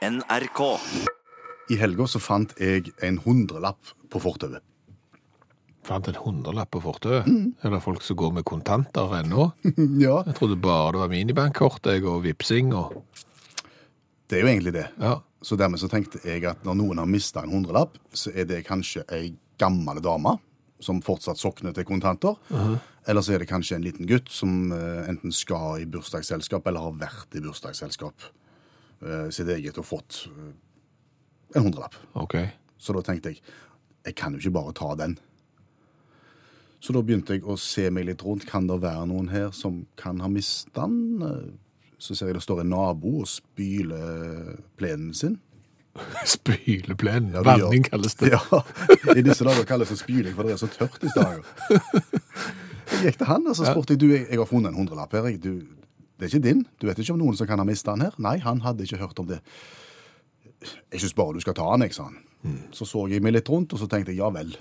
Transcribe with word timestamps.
NRK. 0.00 0.60
I 1.70 1.76
helga 1.76 2.06
så 2.08 2.20
fant 2.22 2.54
jeg 2.56 2.88
en 3.04 3.18
hundrelapp 3.20 3.90
på 4.08 4.22
fortauet. 4.24 4.64
Fant 5.84 6.08
en 6.08 6.16
hundrelapp 6.16 6.70
på 6.72 6.80
fortauet. 6.80 7.28
Er 7.28 7.74
det 7.74 7.82
folk 7.84 8.00
som 8.04 8.16
går 8.16 8.32
med 8.38 8.46
kontanter 8.48 9.12
ennå? 9.18 9.50
ja, 10.00 10.22
Jeg 10.24 10.38
trodde 10.38 10.56
bare 10.56 10.94
det 10.96 11.02
var 11.02 11.12
minibankkort 11.12 11.90
jeg, 11.92 12.06
og 12.08 12.24
vipsing 12.24 12.72
og 12.72 12.96
det 14.30 14.38
er 14.38 14.46
jo 14.46 14.52
egentlig 14.54 14.74
det. 14.78 14.86
Ja. 15.02 15.18
Så 15.44 15.60
dermed 15.60 15.82
så 15.82 15.88
tenkte 15.90 16.22
jeg 16.24 16.48
at 16.48 16.64
når 16.64 16.80
noen 16.80 17.00
har 17.02 17.08
mista 17.10 17.44
en 17.44 17.52
hundrelapp, 17.52 18.00
så 18.16 18.32
er 18.32 18.48
det 18.48 18.64
kanskje 18.68 19.04
ei 19.12 19.34
gammel 19.60 20.00
dame 20.00 20.38
som 20.80 21.04
fortsatt 21.04 21.36
sokner 21.36 21.76
til 21.76 21.84
kontanter. 21.84 22.40
Eller 23.04 23.24
så 23.24 23.34
er 23.34 23.42
det 23.42 23.52
kanskje 23.52 23.76
en 23.76 23.84
liten 23.84 24.08
gutt 24.08 24.32
som 24.32 24.70
eh, 24.72 25.08
enten 25.10 25.32
skal 25.34 25.82
i 25.82 25.88
bursdagsselskap 25.88 26.68
eller 26.68 26.88
har 26.88 27.00
vært 27.02 27.36
i 27.36 27.42
bursdagsselskap 27.44 28.30
sitt 29.32 29.48
eget 29.48 29.78
og 29.80 29.86
fått 29.88 30.26
eh, 30.28 30.52
en 31.56 31.66
hundrelapp. 31.66 31.96
Okay. 32.14 32.52
Så 32.78 32.94
da 32.96 33.02
tenkte 33.04 33.34
jeg 33.34 33.42
jeg 34.06 34.14
kan 34.16 34.32
jo 34.32 34.40
ikke 34.40 34.54
bare 34.56 34.72
ta 34.72 34.94
den. 34.96 35.18
Så 36.80 36.94
da 36.96 37.02
begynte 37.04 37.34
jeg 37.36 37.44
å 37.44 37.58
se 37.60 37.90
meg 37.92 38.06
litt 38.08 38.22
rundt. 38.24 38.46
Kan 38.48 38.64
det 38.70 38.78
være 38.80 39.04
noen 39.10 39.28
her 39.28 39.50
som 39.52 39.82
kan 40.00 40.22
ha 40.24 40.30
mista 40.32 40.86
den? 40.88 41.20
Eh, 41.22 41.50
Så 42.00 42.14
ser 42.16 42.30
jeg 42.30 42.38
det 42.38 42.42
står 42.42 42.62
en 42.62 42.70
nabo 42.72 43.18
og 43.20 43.28
spyler 43.28 44.56
plenen 44.80 45.12
sin. 45.14 45.36
Spyleplen. 46.24 47.34
Ja, 47.34 47.42
Vanning 47.44 47.84
kalles 47.84 48.14
det. 48.14 48.32
Ja, 48.36 48.62
I 49.12 49.20
disse 49.20 49.44
dager 49.44 49.66
kalles 49.68 49.92
det 49.92 49.98
spyling, 50.00 50.32
for 50.34 50.48
det 50.48 50.54
er 50.54 50.62
så 50.62 50.70
tørt 50.72 50.96
disse 51.02 51.20
dager. 51.20 51.44
Jeg 52.90 53.12
gikk 53.12 53.20
til 53.20 53.28
han 53.28 53.44
og 53.46 53.54
så 53.54 53.68
spurte 53.68 53.94
jeg, 53.94 54.00
du, 54.00 54.08
jeg, 54.10 54.34
har 54.34 54.48
funnet 54.50 54.72
en 54.72 54.80
hundrelapp 54.80 55.12
her. 55.14 55.28
Du, 55.38 55.60
det 56.20 56.26
er 56.28 56.34
ikke 56.34 56.44
din. 56.44 56.64
Du 56.78 56.86
vet 56.86 56.98
ikke 57.00 57.14
om 57.16 57.22
noen 57.24 57.36
som 57.38 57.48
kan 57.48 57.58
ha 57.62 57.64
mista 57.66 57.94
den 57.96 58.04
her? 58.06 58.16
Nei, 58.20 58.36
han 58.44 58.60
hadde 58.62 58.84
ikke 58.84 59.00
hørt 59.00 59.18
om 59.22 59.26
det. 59.30 59.40
Jeg 60.92 61.00
syns 61.00 61.14
bare 61.16 61.34
du 61.38 61.40
skal 61.40 61.56
ta 61.56 61.66
den, 61.72 61.86
jeg, 61.88 61.96
sa 61.96 62.10
han. 62.10 62.18
Så 62.76 62.86
så 62.88 63.06
jeg 63.08 63.22
meg 63.24 63.34
litt 63.36 63.48
rundt, 63.52 63.72
og 63.72 63.80
så 63.80 63.88
tenkte 63.88 64.12
jeg 64.12 64.20
ja 64.20 64.28
vel. 64.32 64.52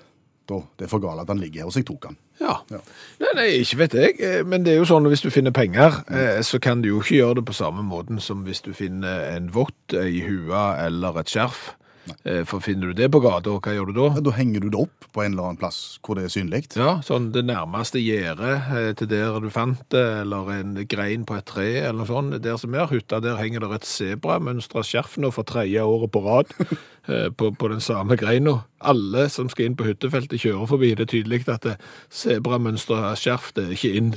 Da, 0.50 0.58
det 0.80 0.88
er 0.88 0.90
for 0.90 1.04
galt 1.04 1.22
at 1.22 1.30
han 1.30 1.38
ligger 1.38 1.62
her, 1.66 1.70
så 1.70 1.78
jeg 1.84 1.86
tok 1.92 2.08
han. 2.10 2.16
Ja. 2.42 2.56
Ja. 2.74 2.80
Nei, 3.22 3.34
nei, 3.38 3.48
ikke 3.62 3.78
vet 3.84 3.94
jeg. 4.00 4.16
eh, 4.26 4.40
Men 4.48 4.64
det 4.66 4.74
er 4.74 4.80
jo 4.80 4.88
sånn 4.90 5.06
at 5.06 5.14
hvis 5.14 5.22
du 5.22 5.30
finner 5.30 5.54
penger, 5.54 6.00
eh, 6.10 6.40
så 6.48 6.58
kan 6.64 6.82
du 6.82 6.88
jo 6.90 7.02
ikke 7.04 7.20
gjøre 7.20 7.36
det 7.42 7.46
på 7.52 7.54
samme 7.60 7.84
måten 7.86 8.18
som 8.24 8.42
hvis 8.48 8.64
du 8.66 8.72
finner 8.74 9.28
en 9.36 9.52
vott, 9.54 9.76
ei 9.94 10.24
hue 10.26 10.64
eller 10.88 11.20
et 11.22 11.30
skjerf. 11.30 11.76
Eh, 12.26 12.44
For 12.48 12.64
finner 12.64 12.92
du 12.92 12.98
det 12.98 13.10
på 13.14 13.22
gata, 13.24 13.54
hva 13.60 13.74
gjør 13.76 13.90
du 13.90 13.94
da? 13.98 14.08
Ja, 14.16 14.24
Da 14.26 14.34
henger 14.38 14.64
du 14.66 14.70
det 14.70 14.80
opp 14.82 15.08
på 15.14 15.24
en 15.24 15.34
eller 15.34 15.50
annen 15.50 15.60
plass 15.62 16.00
hvor 16.06 16.18
det 16.20 16.26
er 16.28 16.34
synlig. 16.34 16.64
Ja, 16.78 17.00
sånn 17.06 17.32
det 17.36 17.46
nærmeste 17.48 18.02
gjerdet 18.02 18.70
eh, 18.76 18.92
til 19.00 19.10
der 19.12 19.40
du 19.44 19.50
fant 19.54 19.82
det, 19.94 20.04
eller 20.24 20.52
en 20.56 20.76
grein 20.90 21.26
på 21.30 21.38
et 21.38 21.48
tre, 21.50 21.68
eller 21.82 22.02
noe 22.02 22.10
sånt. 22.10 22.38
Der 22.44 22.58
som 22.62 22.76
er 22.76 22.90
hytta, 22.92 23.22
der 23.24 23.40
henger 23.42 23.66
det 23.66 23.80
et 23.80 23.90
sebramønstra 23.90 24.84
skjerf 24.86 25.18
nå 25.22 25.32
for 25.36 25.48
tredje 25.48 25.84
året 25.84 26.12
på 26.14 26.24
rad 26.26 26.54
eh, 27.10 27.30
på, 27.30 27.52
på 27.56 27.72
den 27.72 27.82
samme 27.84 28.18
greina. 28.20 28.60
Alle 28.80 29.28
som 29.30 29.50
skal 29.52 29.70
inn 29.70 29.80
på 29.80 29.88
hyttefeltet 29.90 30.40
kjører 30.42 30.70
forbi. 30.70 30.94
Det 30.96 31.08
er 31.08 31.14
tydelig 31.18 31.44
at 31.52 31.68
sebramønstra 32.14 33.16
skjerf 33.20 33.52
det 33.58 33.68
er 33.68 33.76
ikke 33.76 33.96
inn. 34.00 34.14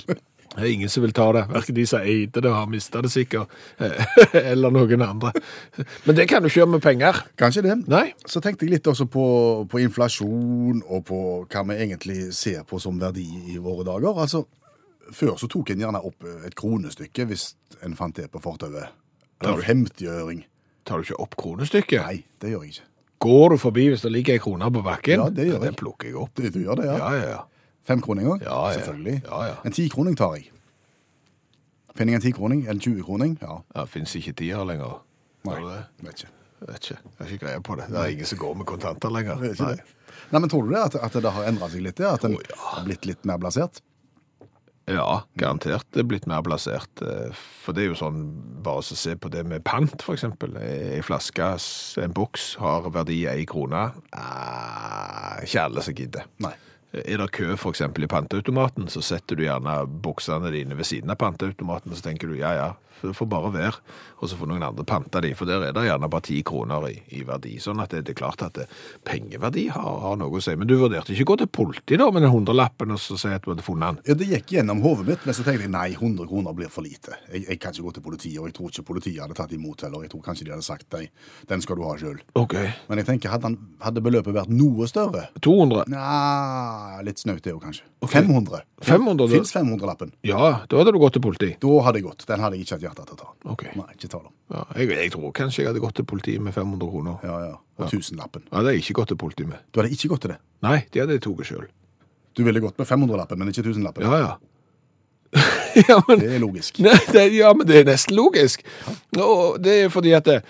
Det 0.52 0.60
er 0.60 0.72
ingen 0.74 0.90
som 0.92 1.04
vil 1.04 1.14
ta 1.16 1.26
det. 1.32 1.46
Hverken 1.48 1.76
de 1.76 1.84
som 1.88 2.04
eide 2.04 2.42
det, 2.44 2.50
har 2.52 2.66
mista 2.68 3.00
det 3.04 3.10
sikkert, 3.12 3.52
eh, 3.80 4.16
eller 4.52 4.72
noen 4.74 5.04
andre. 5.04 5.32
Men 6.04 6.18
det 6.18 6.26
kan 6.28 6.42
du 6.42 6.50
ikke 6.50 6.60
gjøre 6.60 6.74
med 6.74 6.84
penger. 6.84 7.22
Kanskje 7.40 7.64
det. 7.64 7.76
Nei. 7.88 8.10
Så 8.28 8.42
tenkte 8.44 8.66
jeg 8.66 8.74
litt 8.76 8.90
også 8.90 9.06
på, 9.08 9.24
på 9.72 9.80
inflasjon, 9.80 10.82
og 10.84 11.06
på 11.08 11.20
hva 11.46 11.64
vi 11.70 11.78
egentlig 11.86 12.18
ser 12.36 12.66
på 12.68 12.80
som 12.82 13.00
verdi 13.00 13.26
i 13.54 13.56
våre 13.62 13.86
dager. 13.88 14.12
Altså, 14.12 14.44
Før 15.12 15.34
så 15.40 15.48
tok 15.50 15.72
en 15.72 15.82
gjerne 15.82 16.00
opp 16.04 16.24
et 16.46 16.54
kronestykke 16.56 17.26
hvis 17.28 17.50
en 17.84 17.96
fant 17.98 18.16
det 18.16 18.28
på 18.32 18.40
fortauet. 18.40 18.92
Eller 19.42 19.58
en 19.58 19.84
50-øring. 19.84 20.44
Tar 20.86 20.98
du 20.98 21.08
ikke 21.08 21.20
opp 21.22 21.36
kronestykket? 21.38 22.02
Nei, 22.04 22.22
det 22.42 22.52
gjør 22.52 22.64
jeg 22.66 22.76
ikke. 22.76 22.88
Går 23.22 23.54
du 23.54 23.56
forbi 23.62 23.86
hvis 23.92 24.02
det 24.02 24.10
ligger 24.10 24.34
ei 24.34 24.42
krone 24.42 24.68
på 24.74 24.82
bakken? 24.82 25.20
Ja, 25.20 25.28
det 25.30 25.46
gjør 25.46 25.58
jeg. 25.58 25.64
Den 25.68 25.78
plukker 25.78 26.08
jeg 26.10 26.16
opp. 26.18 26.32
Du, 26.38 26.48
du 26.50 26.60
gjør 26.64 26.80
det, 26.80 26.88
ja? 26.90 26.96
Ja, 26.98 27.10
ja, 27.18 27.28
ja. 27.36 27.42
Femkroning 27.88 28.28
òg? 28.30 28.42
Ja, 28.46 28.58
ja. 28.70 28.80
Selvfølgelig. 28.80 29.22
Ja, 29.26 29.40
ja. 29.50 29.54
En 29.66 29.74
tikroning 29.74 30.16
tar 30.18 30.36
jeg. 30.38 30.50
Finner 31.96 32.14
jeg 32.14 32.20
en 32.22 32.26
tikroning? 32.26 32.62
En 32.70 32.80
20-kroning? 32.80 33.34
Ja. 33.42 33.58
Ja, 33.74 33.84
Fins 33.90 34.14
ikke 34.16 34.32
tider 34.38 34.64
lenger. 34.68 35.00
Nei, 35.48 35.58
det? 35.66 35.80
vet 36.06 36.22
ikke. 36.22 36.32
Vet 36.68 36.86
ikke. 36.86 36.98
Jeg 37.02 37.18
har 37.18 37.32
ikke 37.34 37.46
greie 37.46 37.62
på 37.66 37.76
det. 37.80 37.88
Det 37.90 37.98
er 38.00 38.12
ingen 38.14 38.28
som 38.30 38.38
går 38.38 38.54
med 38.60 38.68
kontanter 38.70 39.12
lenger. 39.12 39.42
Det 39.42 39.50
er 39.56 39.64
Nei. 39.66 39.72
det. 39.80 40.20
Nei, 40.32 40.40
men 40.40 40.48
Tror 40.52 40.68
du 40.68 40.72
det, 40.72 40.82
at, 40.86 40.96
at 41.02 41.16
det 41.24 41.32
har 41.34 41.48
endra 41.50 41.68
seg 41.72 41.82
litt? 41.84 42.00
At 42.06 42.24
en 42.28 42.36
oh, 42.38 42.44
ja. 42.48 42.60
har 42.70 42.86
blitt 42.86 43.08
litt 43.08 43.26
mer 43.28 43.40
blasert? 43.42 43.82
Ja, 44.90 45.22
garantert 45.38 45.86
det 45.94 46.02
er 46.02 46.06
blitt 46.10 46.24
mer 46.26 46.42
plassert. 46.42 47.02
eh, 47.06 47.30
For 47.62 47.74
det 47.76 47.84
er 47.84 47.92
jo 47.92 47.98
sånn, 48.00 48.22
bare 48.64 48.82
å 48.82 48.86
se 48.86 49.14
på 49.14 49.30
det 49.30 49.44
med 49.46 49.62
pant, 49.66 49.94
for 50.02 50.16
eksempel. 50.16 50.56
Ei 50.58 50.98
flaske, 51.06 51.52
en 52.02 52.14
boks, 52.16 52.56
har 52.62 52.88
verdi 52.94 53.20
ei 53.30 53.44
krone. 53.46 53.84
Ah, 54.16 55.38
ikke 55.44 55.68
alle 55.68 55.84
som 55.86 55.94
gidder. 55.94 56.26
Nei. 56.42 56.54
Er 56.92 57.22
det 57.22 57.30
kø 57.32 57.54
eksempel 57.56 58.04
i 58.04 58.10
panteautomaten, 58.10 58.88
så 58.92 59.00
setter 59.00 59.38
du 59.38 59.46
gjerne 59.46 59.78
boksene 60.04 60.52
dine 60.52 60.76
ved 60.76 60.84
siden 60.84 61.12
av 61.12 61.20
panteautomaten, 61.22 61.94
så 61.96 62.04
tenker 62.04 62.28
du, 62.28 62.36
ja, 62.36 62.52
ja, 62.58 62.70
det 63.08 63.14
får 63.16 63.26
bare 63.26 63.50
være, 63.54 63.78
og 64.22 64.30
så 64.30 64.36
får 64.38 64.50
noen 64.50 64.64
andre 64.66 64.84
panta 64.86 65.20
de, 65.24 65.32
for 65.34 65.48
der 65.48 65.64
er 65.66 65.74
det 65.74 65.84
gjerne 65.86 66.10
bare 66.12 66.26
10 66.28 66.42
kroner 66.46 66.86
i, 66.90 66.94
i 67.18 67.22
verdi. 67.26 67.56
Sånn 67.62 67.80
at 67.82 67.94
det, 67.94 68.04
det 68.06 68.14
er 68.14 68.18
klart 68.20 68.44
at 68.46 68.54
det, 68.58 68.68
pengeverdi 69.08 69.66
har, 69.74 69.96
har 70.04 70.18
noe 70.20 70.38
å 70.38 70.42
si. 70.42 70.54
Men 70.58 70.70
du 70.70 70.76
vurderte 70.78 71.14
ikke 71.14 71.26
å 71.26 71.30
gå 71.32 71.38
til 71.42 71.50
politi 71.50 71.98
da, 71.98 72.08
med 72.14 72.24
den 72.24 72.32
hundrelappen, 72.34 72.94
og 72.94 73.00
så 73.02 73.18
si 73.20 73.32
at 73.32 73.44
du 73.44 73.52
hadde 73.52 73.66
funnet 73.66 73.98
den? 73.98 74.12
Ja, 74.12 74.18
Det 74.22 74.28
gikk 74.30 74.54
gjennom 74.56 74.82
hodet 74.84 75.08
mitt, 75.08 75.26
men 75.26 75.36
så 75.36 75.46
tenkte 75.46 75.66
jeg 75.66 75.74
nei, 75.74 75.88
100 75.96 76.28
kroner 76.30 76.56
blir 76.56 76.70
for 76.72 76.86
lite. 76.86 77.18
Jeg, 77.32 77.46
jeg 77.48 77.62
kan 77.62 77.74
ikke 77.74 77.88
gå 77.88 77.94
til 77.98 78.06
politiet, 78.06 78.38
og 78.38 78.48
jeg 78.50 78.56
tror 78.58 78.72
ikke 78.72 78.86
politiet 78.92 79.22
hadde 79.24 79.38
tatt 79.38 79.56
imot 79.56 79.86
heller. 79.86 80.06
Jeg 80.06 80.14
tror 80.14 80.24
kanskje 80.28 80.48
de 80.48 80.54
hadde 80.54 80.66
sagt 80.66 80.88
nei, 80.94 81.04
den 81.50 81.64
skal 81.64 81.80
du 81.80 81.86
ha 81.88 81.96
sjøl. 81.98 82.22
Okay. 82.38 82.70
Men 82.90 83.02
jeg 83.02 83.10
tenker, 83.10 83.34
hadde, 83.34 83.50
han, 83.50 83.58
hadde 83.82 84.04
beløpet 84.04 84.36
vært 84.36 84.54
noe 84.54 84.86
større? 84.90 85.26
200? 85.42 85.88
Nja, 85.90 86.06
litt 87.06 87.20
snaut 87.22 87.42
det 87.44 87.52
jo 87.52 87.58
kanskje. 87.62 87.84
500. 88.08 88.62
500, 88.86 89.18
da? 89.20 89.26
Fins 89.32 89.52
500-lappen. 89.54 90.12
Ja, 90.26 90.50
da 90.68 90.80
hadde 90.80 90.94
du 90.94 90.98
gått 91.02 91.16
til 91.16 91.24
politi. 91.24 91.50
Da 91.62 91.80
hadde 91.86 92.00
jeg 92.00 92.06
gått. 92.06 92.24
Den 92.28 92.44
hadde 92.44 92.58
jeg 92.58 92.66
ikke 92.66 92.78
hatt 92.78 92.86
hjerte 92.86 93.06
til 93.08 93.16
å 93.16 93.20
ta. 93.20 93.30
Ok. 93.54 93.66
Nei, 93.78 93.88
ikke 93.96 94.10
tale 94.12 94.30
om. 94.30 94.34
Ja, 94.52 94.64
jeg, 94.78 94.90
jeg 94.96 95.12
tror 95.14 95.34
kanskje 95.36 95.62
jeg 95.62 95.70
hadde 95.70 95.82
gått 95.84 95.96
til 96.00 96.08
politiet 96.08 96.44
med 96.44 96.56
500 96.56 96.92
kroner. 96.94 97.18
Ja, 97.26 97.36
ja. 97.50 97.54
Og 97.80 97.86
1000-lappen. 97.88 98.46
Ja, 98.46 98.50
det 98.50 98.60
hadde 98.60 98.74
jeg 98.76 98.84
ikke 98.86 98.98
gått 99.00 99.12
til 99.14 99.20
politiet 99.24 99.52
med. 99.52 99.62
Du 99.70 99.82
hadde 99.82 99.94
ikke 99.96 100.12
gått 100.14 100.26
til 100.26 100.34
det. 100.34 100.40
Nei, 100.66 100.78
de 100.92 101.04
hadde 101.04 101.18
jeg 101.18 101.24
tatt 101.26 101.44
sjøl. 101.52 101.68
Du 102.32 102.42
ville 102.46 102.64
gått 102.64 102.80
med 102.80 102.88
500-lappen, 102.88 103.40
men 103.40 103.52
ikke 103.52 103.66
1000-lappen. 103.66 104.08
Ja, 104.08 104.20
ja. 104.22 104.32
ja, 105.88 106.02
men 106.08 106.20
Det 106.20 106.34
er 106.34 106.42
logisk. 106.42 106.82
Nei, 106.84 106.98
det, 107.12 107.28
ja, 107.36 107.52
men 107.56 107.68
det 107.68 107.80
er 107.80 107.88
nesten 107.88 108.16
logisk. 108.16 108.64
Og 109.16 109.56
det 109.62 109.78
er 109.84 109.92
fordi 109.92 110.12
at 110.16 110.28
det, 110.28 110.42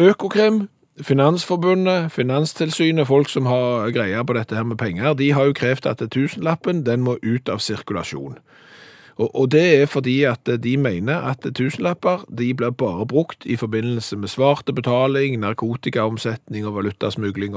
Økokrim, 0.00 0.64
Finansforbundet, 1.02 2.12
Finanstilsynet, 2.12 3.06
folk 3.06 3.28
som 3.28 3.46
har 3.46 3.90
greia 3.94 4.22
på 4.24 4.36
dette 4.36 4.56
her 4.56 4.66
med 4.68 4.78
penger, 4.78 5.14
de 5.14 5.30
har 5.32 5.48
jo 5.48 5.56
krevd 5.56 5.86
at 5.86 6.02
tusenlappen 6.12 6.84
den 6.86 7.04
må 7.06 7.16
ut 7.22 7.48
av 7.48 7.62
sirkulasjon. 7.64 8.38
Og, 9.20 9.28
og 9.34 9.50
det 9.52 9.64
er 9.82 9.88
fordi 9.90 10.22
at 10.24 10.48
de 10.64 10.76
mener 10.80 11.24
at 11.28 11.44
tusenlapper 11.56 12.24
de 12.38 12.52
blir 12.56 12.72
bare 12.72 13.06
brukt 13.06 13.44
i 13.44 13.56
forbindelse 13.60 14.16
med 14.16 14.32
svarte 14.32 14.72
betaling, 14.72 15.36
narkotikaomsetning 15.40 16.66
og 16.66 16.78
valutasmugling 16.78 17.56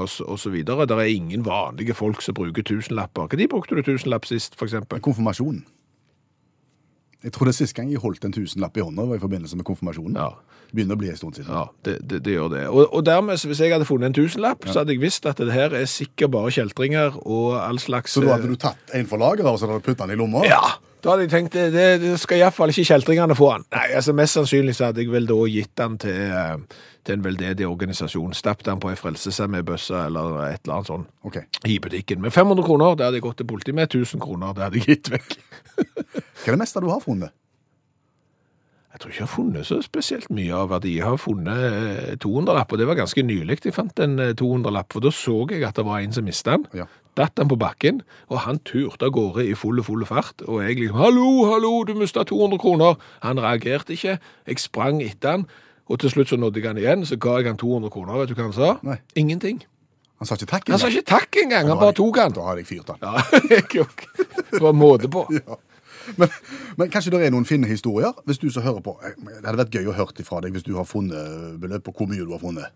videre. 0.52 0.86
Det 0.86 0.98
er 0.98 1.14
ingen 1.14 1.46
vanlige 1.46 1.94
folk 1.94 2.22
som 2.22 2.36
bruker 2.36 2.62
tusenlapper. 2.62 3.28
Hva 3.28 3.40
de 3.40 3.48
brukte 3.48 3.76
du 3.76 3.82
tusenlapp 3.82 4.28
sist, 4.28 4.58
eksempel? 4.68 5.00
Konfirmasjonen. 5.00 5.64
Jeg 7.24 7.32
tror 7.32 7.48
det 7.48 7.54
siste 7.56 7.76
gang 7.78 7.88
jeg 7.88 8.02
holdt 8.02 8.26
en 8.28 8.34
tusenlapp 8.36 8.76
i 8.76 8.84
hånda, 8.84 9.06
var 9.08 9.16
i 9.16 9.22
forbindelse 9.22 9.56
med 9.56 9.64
konfirmasjonen. 9.64 10.18
Ja. 10.20 10.60
Det 10.68 10.76
begynner 10.76 10.98
å 10.98 11.00
bli 11.00 11.10
en 11.12 11.16
stund 11.16 11.38
siden. 11.38 11.52
Ja, 11.54 11.64
det, 11.86 11.98
det, 12.04 12.20
det 12.26 12.34
gjør 12.34 12.50
det. 12.52 12.64
Og, 12.68 12.82
og 12.88 13.04
dermed, 13.06 13.40
hvis 13.48 13.62
jeg 13.62 13.72
hadde 13.72 13.86
funnet 13.88 14.10
en 14.10 14.16
tusenlapp, 14.16 14.66
så 14.68 14.82
hadde 14.82 14.92
jeg 14.96 15.00
visst 15.04 15.28
at 15.30 15.40
det 15.40 15.54
her 15.54 15.76
er 15.76 15.86
sikkert 15.88 16.34
bare 16.34 16.52
kjeltringer 16.52 17.16
og 17.22 17.54
all 17.60 17.80
slags 17.80 18.16
Så 18.16 18.24
da 18.24 18.34
hadde 18.36 18.50
du 18.50 18.58
tatt 18.60 18.96
en 18.98 19.08
for 19.08 19.22
lageret, 19.22 19.48
og 19.48 19.60
så 19.60 19.68
hadde 19.68 19.80
du 19.80 19.86
puttet 19.86 20.04
den 20.04 20.16
i 20.16 20.20
lomma? 20.20 20.44
Ja! 20.48 20.60
Da 21.04 21.12
hadde 21.12 21.26
jeg 21.26 21.32
tenkt 21.34 21.52
det, 21.52 21.84
det, 22.00 22.14
skal 22.16 22.40
iallfall 22.40 22.70
ikke 22.72 22.86
kjeltringene 22.88 23.34
få 23.36 23.50
han. 23.52 23.66
Nei, 23.74 23.90
altså 23.98 24.14
Mest 24.16 24.38
sannsynlig 24.38 24.72
så 24.78 24.86
hadde 24.88 25.02
jeg 25.04 25.12
vel 25.12 25.26
da 25.28 25.36
gitt 25.52 25.82
han 25.82 25.98
til, 26.00 26.16
eh, 26.32 26.80
til 27.04 27.18
en 27.18 27.26
veldedig 27.26 27.66
organisasjon. 27.68 28.32
Stappet 28.32 28.70
han 28.72 28.80
på 28.80 28.88
ei 28.88 28.96
Frelsesarmé-bøsse 28.96 30.06
eller 30.06 30.38
et 30.46 30.64
eller 30.64 30.78
annet 30.78 30.88
sånn 30.88 31.04
Ok. 31.28 31.42
i 31.68 31.76
butikken. 31.78 32.24
Med 32.24 32.32
500 32.32 32.64
kroner, 32.64 32.96
det 32.96 33.04
hadde 33.04 33.20
jeg 33.20 33.26
gått 33.28 33.36
til 33.42 33.50
politiet 33.52 33.76
med. 33.76 33.92
1000 33.92 34.24
kroner, 34.24 34.56
det 34.56 34.64
hadde 34.64 34.80
jeg 34.80 34.94
gitt 34.94 35.12
vekk. 35.12 35.36
Hva 36.40 36.48
er 36.48 36.56
det 36.56 36.62
meste 36.64 36.80
du 36.80 36.88
har 36.88 37.04
funnet? 37.04 37.36
Jeg 38.94 39.02
tror 39.02 39.10
ikke 39.10 39.18
jeg 39.18 39.26
har 39.26 39.34
funnet 39.34 39.66
så 39.68 39.80
spesielt 39.82 40.28
mye 40.30 40.56
av 40.56 40.68
verdi. 40.70 40.96
Jeg 40.96 41.04
har 41.04 41.20
funnet 41.20 41.64
eh, 41.68 42.12
200-lapp, 42.22 42.72
og 42.72 42.80
det 42.80 42.86
var 42.88 42.96
ganske 43.02 43.26
nylig 43.26 43.60
jeg 43.60 43.74
fant 43.76 44.00
en 44.00 44.20
eh, 44.22 44.36
200-lapp, 44.38 44.94
for 44.94 45.04
da 45.04 45.12
så 45.12 45.40
jeg 45.50 45.66
at 45.68 45.76
det 45.76 45.84
var 45.84 46.00
en 46.00 46.14
som 46.14 46.24
mistet 46.24 46.54
den. 46.54 46.68
Ja. 46.80 46.86
Datt 47.14 47.38
han 47.38 47.50
på 47.50 47.58
bakken, 47.58 48.00
og 48.26 48.40
han 48.42 48.58
turte 48.66 49.06
av 49.06 49.12
gårde 49.14 49.44
i 49.46 49.52
full 49.54 49.78
full 49.86 50.02
fart, 50.08 50.42
og 50.48 50.64
jeg 50.64 50.80
liksom, 50.80 50.98
hallo, 50.98 51.28
hallo, 51.52 51.84
du 51.86 51.94
mista 51.94 52.24
200 52.26 52.58
kroner. 52.58 52.96
Han 53.22 53.38
reagerte 53.38 53.94
ikke, 53.94 54.18
jeg 54.18 54.58
sprang 54.62 54.98
etter 55.02 55.36
han, 55.36 55.44
og 55.86 56.00
til 56.00 56.10
slutt 56.10 56.32
så 56.32 56.38
nådde 56.40 56.58
jeg 56.58 56.66
han 56.72 56.80
igjen, 56.80 57.06
så 57.06 57.18
ga 57.20 57.36
jeg 57.38 57.52
han 57.52 57.60
200 57.60 57.92
kroner, 57.94 58.18
vet 58.18 58.32
du 58.32 58.34
hva 58.34 58.48
han 58.48 58.56
sa? 58.56 58.72
Nei. 58.82 58.98
Ingenting. 59.14 59.62
Han 60.18 60.26
sa 60.26 60.38
ikke 60.38 60.50
takk 60.50 60.66
engang? 60.66 60.74
Han 60.74 60.82
sa 60.82 60.90
ikke 60.90 61.10
takk 61.10 61.38
engang, 61.42 61.68
han 61.68 61.78
bare 61.78 61.94
tok 61.98 62.18
han. 62.18 62.34
Da 62.34 62.48
hadde 62.48 62.64
jeg 62.64 62.70
fyrt 62.72 62.90
han. 62.94 63.02
Ja, 63.02 63.22
jeg 63.52 63.84
òg. 63.84 64.04
Det 64.50 64.62
var 64.62 64.76
måte 64.78 65.10
på. 65.12 65.26
Ja. 65.44 65.60
Men, 66.20 66.28
men 66.76 66.90
kanskje 66.92 67.14
det 67.14 67.22
er 67.24 67.30
noen 67.32 67.46
fine 67.48 67.64
historier? 67.64 68.12
Hvis 68.28 68.36
du 68.42 68.50
så 68.52 68.60
hører 68.60 68.82
på, 68.84 68.92
eh, 69.08 69.14
Det 69.24 69.46
hadde 69.46 69.56
vært 69.62 69.72
gøy 69.72 69.86
å 69.88 69.94
høre 69.96 70.26
fra 70.26 70.42
deg 70.44 70.52
hvis 70.52 70.66
du 70.66 70.74
har 70.76 70.84
funnet 70.84 71.54
beløp 71.62 71.86
på 71.86 71.94
hvor 71.96 72.10
mye 72.10 72.20
du 72.20 72.34
har 72.34 72.42
funnet. 72.42 72.74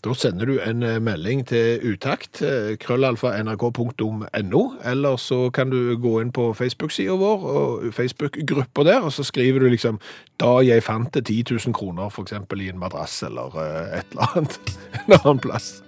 Da 0.00 0.14
sender 0.16 0.48
du 0.48 0.54
en 0.64 0.82
eh, 0.82 0.96
melding 1.04 1.42
til 1.50 1.82
utakt, 1.92 2.40
eh, 2.40 2.70
krøllalfa 2.80 3.34
nrk.no, 3.42 4.62
eller 4.88 5.16
så 5.20 5.50
kan 5.52 5.68
du 5.70 5.92
gå 6.00 6.14
inn 6.22 6.30
på 6.32 6.46
Facebook-sida 6.56 7.12
vår 7.20 7.44
og 7.50 7.84
Facebook-gruppa 7.92 8.84
der, 8.88 9.04
og 9.04 9.12
så 9.12 9.24
skriver 9.28 9.60
du 9.60 9.68
liksom 9.68 10.00
'da 10.40 10.54
jeg 10.64 10.82
fant 10.82 11.12
det 11.14 11.26
10 11.26 11.44
000 11.66 11.74
kroner', 11.76 12.08
eksempel 12.22 12.60
i 12.64 12.68
en 12.72 12.78
madrass 12.78 13.22
eller 13.22 13.52
eh, 13.60 13.98
et 13.98 14.06
eller 14.10 14.36
annet 14.36 14.60
en 15.08 15.18
annen 15.20 15.38
plass. 15.38 15.82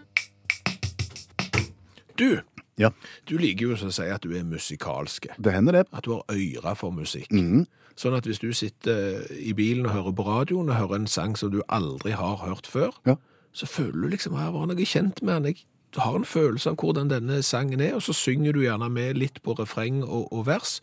Du, 2.18 2.40
Ja, 2.78 2.88
du 3.28 3.36
liker 3.38 3.66
jo 3.68 3.76
så 3.76 3.86
å 3.88 3.92
si 3.92 4.02
at 4.08 4.22
du 4.24 4.32
er 4.36 4.44
musikalske. 4.44 5.28
det 5.38 5.52
hender 5.52 5.72
det. 5.72 5.86
At 5.92 6.04
du 6.04 6.12
har 6.12 6.24
øyre 6.32 6.76
for 6.76 6.90
musikk. 6.90 7.28
Mhm. 7.32 7.66
Sånn 7.96 8.14
at 8.16 8.24
hvis 8.24 8.38
du 8.40 8.52
sitter 8.52 9.20
i 9.36 9.52
bilen 9.52 9.86
og 9.86 9.92
hører 9.92 10.12
på 10.16 10.24
radioen 10.24 10.68
og 10.70 10.76
hører 10.76 10.94
en 10.96 11.06
sang 11.06 11.36
som 11.36 11.50
du 11.52 11.62
aldri 11.68 12.10
har 12.12 12.36
hørt 12.36 12.66
før, 12.66 12.90
Ja. 13.06 13.14
Så 13.52 13.66
føler 13.68 14.00
du 14.02 14.08
liksom 14.08 14.36
her 14.38 14.50
var 14.50 14.66
var 14.66 14.66
noe 14.74 14.84
kjent 14.88 15.22
med 15.22 15.34
han. 15.34 15.44
Jeg 15.44 15.66
har 16.00 16.16
en 16.16 16.24
følelse 16.24 16.70
av 16.70 16.76
hvordan 16.80 17.10
denne 17.10 17.42
sangen 17.44 17.80
er, 17.84 17.94
og 17.94 18.02
så 18.02 18.12
synger 18.16 18.52
du 18.56 18.62
gjerne 18.64 18.88
med 18.90 19.16
litt 19.18 19.42
på 19.44 19.54
refreng 19.58 20.02
og, 20.04 20.30
og 20.32 20.46
vers. 20.46 20.80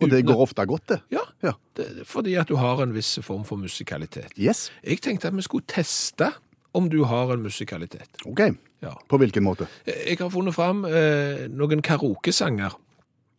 Og 0.00 0.10
det 0.12 0.20
går 0.28 0.38
ofte 0.44 0.62
godt, 0.66 0.86
det. 0.88 1.00
Ja, 1.10 1.24
Ja. 1.42 1.52
det, 1.74 2.06
fordi 2.06 2.34
at 2.38 2.46
du 2.48 2.54
har 2.56 2.78
en 2.82 2.92
viss 2.94 3.18
form 3.22 3.42
for 3.44 3.56
musikalitet. 3.58 4.30
Yes. 4.38 4.70
Jeg 4.84 5.00
tenkte 5.02 5.26
at 5.28 5.34
vi 5.34 5.42
skulle 5.42 5.66
teste 5.66 6.30
om 6.74 6.86
du 6.88 7.02
har 7.04 7.32
en 7.34 7.42
musikalitet. 7.42 8.08
OK. 8.26 8.40
Ja. 8.82 8.92
På 9.08 9.18
hvilken 9.18 9.42
måte? 9.42 9.66
Jeg 9.86 10.18
har 10.20 10.30
funnet 10.30 10.54
fram 10.54 10.84
eh, 10.84 11.48
noen 11.50 11.82
karaokesanger. 11.82 12.76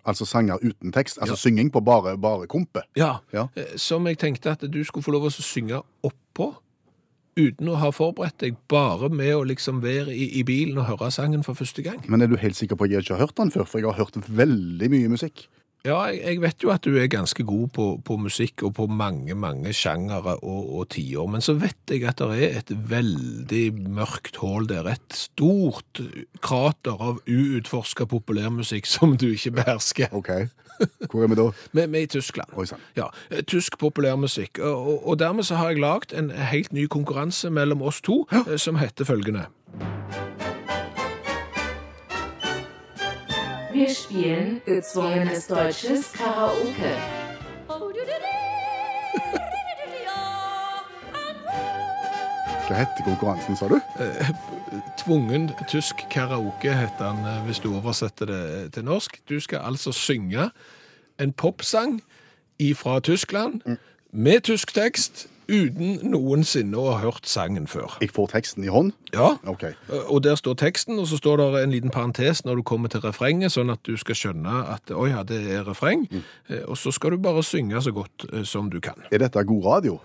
Altså 0.06 0.26
sanger 0.26 0.60
uten 0.64 0.92
tekst? 0.92 1.18
Altså 1.22 1.34
Ja. 1.38 1.44
synging 1.48 1.72
på 1.72 1.80
bare, 1.80 2.18
bare 2.18 2.48
kompe? 2.48 2.82
Ja, 2.98 3.18
Ja. 3.34 3.48
eh, 3.56 3.78
som 3.78 4.06
jeg 4.08 4.18
tenkte 4.18 4.52
at 4.52 4.60
du 4.72 4.84
skulle 4.84 5.04
få 5.04 5.12
lov 5.12 5.24
å 5.28 5.30
synge 5.32 5.82
oppå, 6.04 6.56
uten 7.40 7.72
å 7.72 7.78
ha 7.82 7.92
forberedt 7.96 8.40
deg, 8.44 8.60
bare 8.72 9.10
med 9.14 9.34
å 9.36 9.46
liksom 9.48 9.82
være 9.86 10.14
i, 10.14 10.28
i 10.40 10.44
bilen 10.48 10.80
og 10.82 10.90
høre 10.92 11.12
sangen 11.16 11.46
for 11.48 11.58
første 11.58 11.86
gang. 11.86 12.04
Men 12.12 12.26
er 12.26 12.32
du 12.32 12.38
helt 12.40 12.60
sikker 12.60 12.80
på 12.80 12.88
at 12.88 12.96
jeg 12.96 13.06
ikke 13.06 13.18
har 13.18 13.28
hørt 13.28 13.40
den 13.40 13.54
før? 13.56 13.68
For 13.70 13.82
jeg 13.82 13.90
har 13.90 14.00
hørt 14.02 14.20
veldig 14.28 14.92
mye 14.94 15.14
musikk. 15.16 15.48
Ja, 15.88 16.10
jeg, 16.12 16.42
vet 16.44 16.64
jo 16.64 16.74
at 16.74 16.84
du 16.84 16.98
er 17.00 17.08
ganske 17.08 17.44
god 17.48 17.70
på, 17.72 17.86
på 18.04 18.18
musikk 18.20 18.66
og 18.68 18.74
på 18.76 18.88
mange, 18.92 19.32
mange 19.40 19.72
sjangere 19.72 20.36
og, 20.44 20.74
og 20.76 20.90
tider, 20.92 21.30
men 21.32 21.44
så 21.44 21.56
vet 21.56 21.94
jeg 21.94 22.04
at 22.10 22.20
det 22.20 22.42
er 22.50 22.58
et 22.60 22.74
veldig 22.90 23.64
mørkt 23.88 24.42
hål 24.42 24.68
der, 24.68 24.90
et 24.92 25.16
stort 25.16 26.02
krater 26.44 27.00
av 27.00 27.22
uutforska 27.24 28.10
populærmusikk 28.12 28.90
som 28.96 29.16
du 29.16 29.30
ikke 29.32 29.56
behersker. 29.62 30.12
OK. 30.12 30.34
Hvor 31.12 31.24
er 31.24 31.32
vi 31.32 31.36
da? 31.40 31.48
Vi 31.76 31.82
er 31.84 31.96
i 32.04 32.12
Tyskland. 32.12 32.52
Oi. 32.56 32.68
Ja, 32.96 33.08
eh, 33.32 33.44
tysk 33.44 33.80
populærmusikk. 33.80 34.60
Og, 34.60 35.08
og, 35.08 35.20
dermed 35.20 35.48
så 35.48 35.60
har 35.60 35.74
jeg 35.74 35.84
lagd 35.84 36.16
en 36.16 36.30
helt 36.32 36.74
ny 36.74 36.88
konkurranse 36.88 37.50
mellom 37.52 37.82
oss 37.82 38.02
to, 38.02 38.26
eh, 38.32 38.56
som 38.58 38.80
heter 38.80 39.08
følgende. 39.08 39.48
Wir 43.74 43.90
spielen 43.90 44.62
gezwungenes 44.66 45.48
deutsches 45.48 46.12
Karaoke. 46.14 46.98
Hva 52.68 52.76
heter 52.76 53.04
konkurransen, 53.04 53.56
sa 53.56 53.68
du? 53.68 53.80
Tvungen 54.98 55.52
tysk 55.70 56.06
karaoke 56.10 56.74
heter 56.74 57.12
den 57.12 57.26
eh, 57.26 57.46
hvis 57.46 57.60
du 57.60 57.76
oversetter 57.76 58.26
det 58.26 58.74
til 58.74 58.86
norsk. 58.86 59.22
Du 59.30 59.40
skal 59.40 59.62
altså 59.66 59.92
synge 59.92 60.50
en 61.20 61.34
popsang 61.34 62.02
fra 62.76 63.00
Tyskland 63.00 63.62
med 64.12 64.42
tysk 64.42 64.74
tekst 64.74 65.28
uten 65.50 65.98
noensinne 66.14 66.78
å 66.78 66.92
ha 66.94 67.00
hørt 67.02 67.26
sangen 67.30 67.66
før. 67.68 67.98
Jeg 68.04 68.12
får 68.14 68.30
teksten 68.36 68.64
i 68.68 68.70
hånd? 68.72 68.94
Ja, 69.16 69.32
OK. 69.50 69.66
og 70.08 70.22
der 70.24 70.38
står 70.38 70.56
teksten, 70.62 71.00
og 71.02 71.08
så 71.10 71.18
står 71.18 71.42
det 71.42 71.64
en 71.64 71.74
liten 71.74 71.90
parentes 71.94 72.44
når 72.46 72.62
du 72.62 72.64
kommer 72.70 72.90
til 72.94 73.02
refrenget, 73.04 73.52
sånn 73.56 73.74
at 73.74 73.82
du 73.88 73.96
skal 73.98 74.16
skjønne 74.20 74.62
at 74.76 74.94
å 74.94 75.08
ja, 75.10 75.24
det 75.28 75.42
er 75.58 75.66
refreng. 75.68 76.08
Eh, 76.48 76.62
Og 76.70 76.78
så 76.78 76.94
skal 76.94 77.16
du 77.18 77.18
bare 77.24 77.42
synge 77.44 77.82
så 77.82 77.92
godt 77.96 78.28
eh, 78.32 78.44
som 78.46 78.70
du 78.70 78.80
kan. 78.80 79.02
Er 79.12 79.26
dette 79.26 79.44
god 79.50 79.66
radio? 79.66 80.00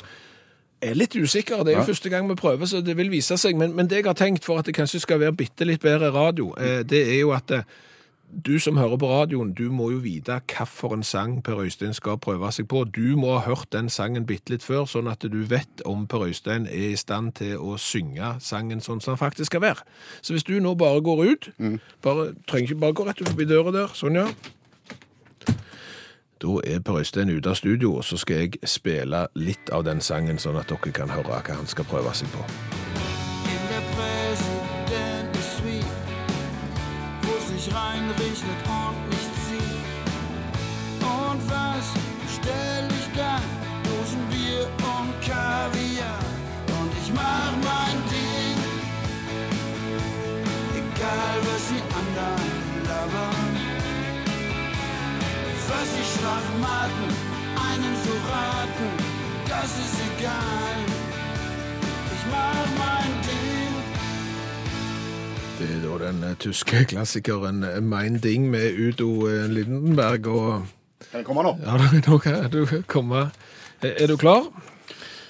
Jeg 0.83 0.91
er 0.93 0.99
litt 1.01 1.15
usikker, 1.17 1.63
det 1.65 1.73
er 1.75 1.79
jo 1.81 1.87
første 1.89 2.11
gang 2.13 2.27
vi 2.29 2.35
prøver, 2.37 2.67
så 2.69 2.83
det 2.85 2.97
vil 2.99 3.09
vise 3.13 3.37
seg. 3.41 3.57
Men, 3.57 3.73
men 3.77 3.87
det 3.89 4.03
jeg 4.03 4.09
har 4.11 4.19
tenkt 4.19 4.45
for 4.45 4.61
at 4.61 4.67
det 4.69 4.75
kanskje 4.77 5.01
skal 5.01 5.21
være 5.23 5.33
bitte 5.39 5.65
litt 5.65 5.81
bedre 5.85 6.11
radio, 6.13 6.51
eh, 6.61 6.83
det 6.85 7.01
er 7.15 7.21
jo 7.23 7.33
at 7.37 7.51
eh, 7.57 7.63
du 8.47 8.59
som 8.59 8.77
hører 8.77 8.97
på 8.97 9.09
radioen, 9.09 9.53
du 9.55 9.71
må 9.71 9.91
jo 9.91 10.01
vite 10.03 10.41
hvilken 10.51 11.03
sang 11.03 11.43
Per 11.45 11.61
Øystein 11.63 11.95
skal 11.95 12.19
prøve 12.19 12.51
seg 12.53 12.69
på. 12.69 12.85
Du 12.85 13.17
må 13.17 13.35
ha 13.39 13.45
hørt 13.47 13.73
den 13.73 13.89
sangen 13.89 14.27
bitte 14.27 14.53
litt 14.53 14.63
før, 14.63 14.85
sånn 14.91 15.09
at 15.11 15.23
du 15.23 15.41
vet 15.49 15.85
om 15.87 16.07
Per 16.11 16.27
Øystein 16.27 16.67
er 16.67 16.93
i 16.93 16.97
stand 16.97 17.33
til 17.41 17.57
å 17.59 17.77
synge 17.79 18.35
sangen 18.41 18.81
sånn 18.81 19.01
som 19.01 19.15
den 19.15 19.23
faktisk 19.23 19.53
skal 19.53 19.65
være. 19.65 19.87
Så 20.23 20.35
hvis 20.35 20.47
du 20.47 20.59
nå 20.61 20.75
bare 20.75 21.03
går 21.05 21.25
ut, 21.25 21.51
bare, 22.03 22.33
trenger 22.49 22.73
ikke 22.73 22.81
bare 22.81 22.99
gå 22.99 23.09
rett 23.09 23.25
forbi 23.29 23.49
døra 23.49 23.75
der, 23.75 23.95
sånn 23.95 24.19
ja. 24.19 24.29
Da 26.43 26.57
er 26.67 26.81
Per 26.85 26.99
Øystein 27.01 27.31
ute 27.31 27.51
av 27.51 27.61
studio, 27.61 27.97
og 27.97 28.05
så 28.05 28.19
skal 28.21 28.45
jeg 28.45 28.59
spille 28.69 29.27
litt 29.35 29.71
av 29.73 29.85
den 29.87 30.01
sangen, 30.01 30.39
sånn 30.39 30.59
at 30.61 30.69
dere 30.69 30.93
kan 30.93 31.13
høre 31.15 31.31
hva 31.31 31.61
han 31.61 31.71
skal 31.71 31.89
prøve 31.89 32.13
seg 32.15 32.29
på. 32.35 32.84
Was 55.85 55.93
sie 55.93 56.19
Schwachmaten 56.19 57.09
einem 57.69 57.95
so 58.05 58.15
raten, 58.33 58.91
das 59.49 59.71
ist 59.85 59.97
egal. 60.17 60.79
Ich 62.15 62.25
mach 62.33 62.69
mein 62.79 63.13
Ding. 63.29 63.75
Det 65.59 65.69
er 65.75 65.99
da 65.99 66.07
den 66.07 66.23
eh, 66.23 66.37
tyske 66.37 66.85
klassikeren 66.85 67.63
eh, 67.63 67.81
Mein 67.83 68.21
Ding 68.21 68.49
med 68.51 68.79
Udo 68.79 69.29
eh, 69.29 69.47
Lindenberg, 69.47 70.27
og 70.27 70.63
Kan 71.11 71.19
jeg 71.19 71.25
komme 71.25 71.43
nå? 71.43 71.59
ja, 71.67 71.77
nå 72.09 72.19
kan 72.19 72.51
du 72.51 72.67
komme. 72.87 73.31
Er 73.83 74.07
du 74.07 74.17
klar? 74.17 74.43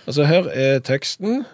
Altså, 0.07 0.23
her 0.25 0.45
er 0.53 0.79
teksten, 0.79 1.45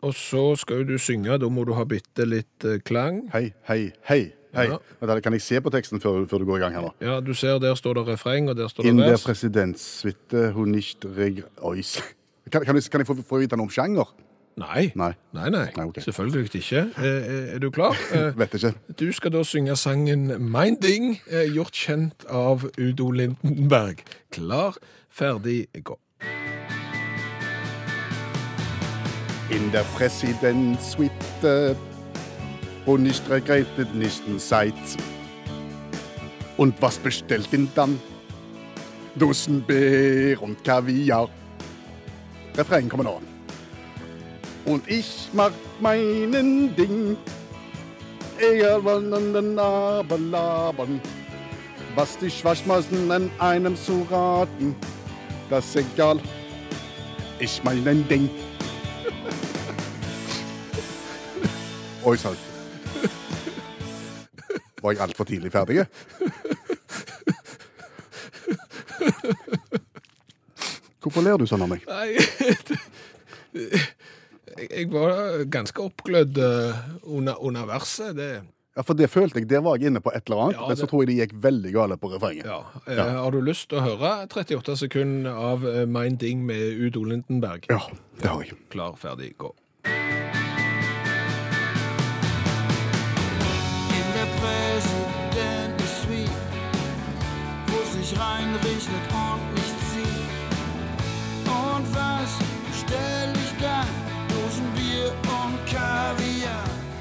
og 0.00 0.14
så 0.14 0.56
skal 0.56 0.88
du 0.88 0.96
synge, 0.98 1.38
da 1.38 1.48
må 1.48 1.64
du 1.64 1.74
ha 1.74 1.84
bitte 1.84 2.24
litt 2.24 2.64
klang. 2.84 3.28
Hei, 3.32 3.52
hei, 3.68 3.92
hei. 4.08 4.32
Hei. 4.56 4.66
Ja. 4.72 5.20
Kan 5.20 5.32
jeg 5.36 5.42
se 5.42 5.60
på 5.60 5.70
teksten 5.74 6.00
før, 6.02 6.24
før 6.30 6.38
du 6.42 6.48
går 6.48 6.56
i 6.60 6.64
gang 6.64 6.74
her 6.76 6.84
nå? 6.88 6.92
Ja, 7.04 7.20
du 7.20 7.32
ser 7.34 7.58
der 7.62 7.74
står 7.78 8.00
det 8.00 8.06
refreng, 8.14 8.48
og 8.50 8.56
der 8.56 8.68
står 8.68 8.82
det 8.86 8.92
In 8.92 8.98
der 8.98 9.18
presidentsuite 9.24 10.50
hun 10.56 10.72
nicht 10.74 11.04
reg... 11.04 11.42
Oi. 11.62 11.82
Kan, 12.52 12.64
kan, 12.64 12.76
jeg, 12.76 12.84
kan 12.92 13.00
jeg 13.00 13.06
få, 13.08 13.16
få 13.28 13.38
vite 13.42 13.56
noe 13.56 13.66
om 13.68 13.72
sjanger? 13.72 14.10
Nei. 14.56 14.92
Nei. 14.94 15.12
Nei, 15.34 15.48
nei. 15.50 15.64
Nei, 15.76 15.84
okay. 15.88 16.02
Selvfølgelig 16.04 16.54
ikke. 16.54 16.84
Er, 16.96 17.54
Er 17.54 17.58
du 17.58 17.70
klar? 17.70 17.96
Eh, 18.14 18.38
Vet 18.38 18.54
ikke. 18.54 18.74
Du 19.00 19.12
skal 19.12 19.32
da 19.34 19.42
synge 19.42 19.76
sangen 19.76 20.28
Mein 20.38 20.76
Ding, 20.82 21.20
eh, 21.30 21.48
gjort 21.54 21.74
kjent 21.74 22.26
av 22.30 22.68
Udo 22.78 23.10
Lindenberg. 23.10 24.04
Klar, 24.30 24.76
ferdig, 25.10 25.66
gå. 25.84 25.98
In 29.50 29.72
der 29.72 29.82
Präsidentssuite 29.98 31.76
wo 32.84 32.96
nicht 32.96 33.28
regrettet 33.28 33.94
nicht 33.94 34.22
Seid. 34.38 34.74
Und 36.56 36.80
was 36.80 36.98
bestellt 36.98 37.52
ihn 37.52 37.70
dann? 37.74 38.00
Dussenbeer 39.16 40.40
und 40.42 40.62
Kaviar. 40.64 41.28
Refrain 42.56 42.88
kommer 42.88 43.04
nå. 43.04 43.20
Und 44.64 44.88
ich 44.88 45.28
mach 45.32 45.52
meinen 45.80 46.74
Ding. 46.76 47.16
Egal 48.38 48.80
wann 48.84 49.12
an 49.12 49.32
den 49.32 49.58
aber 49.58 50.18
labern. 50.18 51.00
Was 51.94 52.18
die 52.18 52.30
Schwaschmassen 52.30 53.10
an 53.10 53.30
einem 53.38 53.76
zu 53.76 54.06
raten. 54.10 54.74
Das 55.50 55.66
ist 55.66 55.76
egal. 55.76 56.18
Ich 57.38 57.62
meinen 57.62 58.06
Ding. 58.08 58.28
Sann. 62.16 62.53
Var 64.84 64.92
jeg 64.92 65.00
altfor 65.00 65.24
tidlig 65.24 65.48
ferdig? 65.52 65.86
Hvorfor 71.00 71.24
ler 71.24 71.40
du 71.40 71.46
sånn 71.48 71.64
av 71.64 71.70
meg? 71.72 71.84
Nei, 71.88 72.16
jeg 74.64 74.90
var 74.92 75.44
ganske 75.52 75.80
oppglødd 75.84 76.36
eh, 76.40 76.82
under, 77.02 77.40
under 77.40 77.64
verset. 77.68 78.12
Det, 78.18 78.28
Ja, 78.74 78.82
For 78.82 78.98
det 78.98 79.08
følte 79.12 79.38
jeg, 79.40 79.48
der 79.48 79.64
var 79.64 79.78
jeg 79.78 79.92
inne 79.92 80.00
på 80.04 80.12
et 80.12 80.26
eller 80.26 80.48
annet, 80.48 80.60
Ja, 80.60 80.68
men 80.68 80.76
så 80.80 80.88
tror 80.90 81.04
jeg 81.04 81.12
det 81.12 81.18
gikk 81.20 81.34
veldig 81.44 81.72
gale 81.76 81.96
på 82.00 82.10
refrenget. 82.12 82.44
Ja. 82.48 82.60
ja. 82.90 83.04
Har 83.22 83.30
du 83.32 83.40
lyst 83.44 83.68
til 83.70 83.78
å 83.80 83.84
høre 83.84 84.14
38 84.26 84.76
sekunder 84.84 85.32
av 85.32 85.64
Mind 85.88 86.18
Ding 86.20 86.42
med 86.44 86.80
Udo 86.82 87.04
Lindenberg? 87.08 87.68
Ja, 87.70 87.80
det 88.20 88.28
har 88.32 88.42
jeg. 88.42 88.58
Klar, 88.74 88.98
ferdig, 89.00 89.36
gå. 89.38 89.54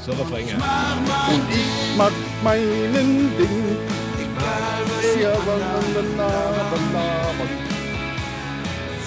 Kaviar. 0.03 0.11
Så 0.11 0.11
refrenget. 0.11 0.57
Mach 0.59 0.95
mein 1.27 1.41
Ding, 1.49 1.97
Mach 1.97 2.11
meinen 2.43 3.37
Ding. 3.37 3.77
egal 4.19 4.83
was 4.89 5.05
Ja, 5.21 5.31
die 5.31 5.47
la, 5.47 5.53
anderen 5.77 6.17
la, 6.17 6.27
la, 6.27 6.63
la, 6.71 6.79
la. 6.93 7.07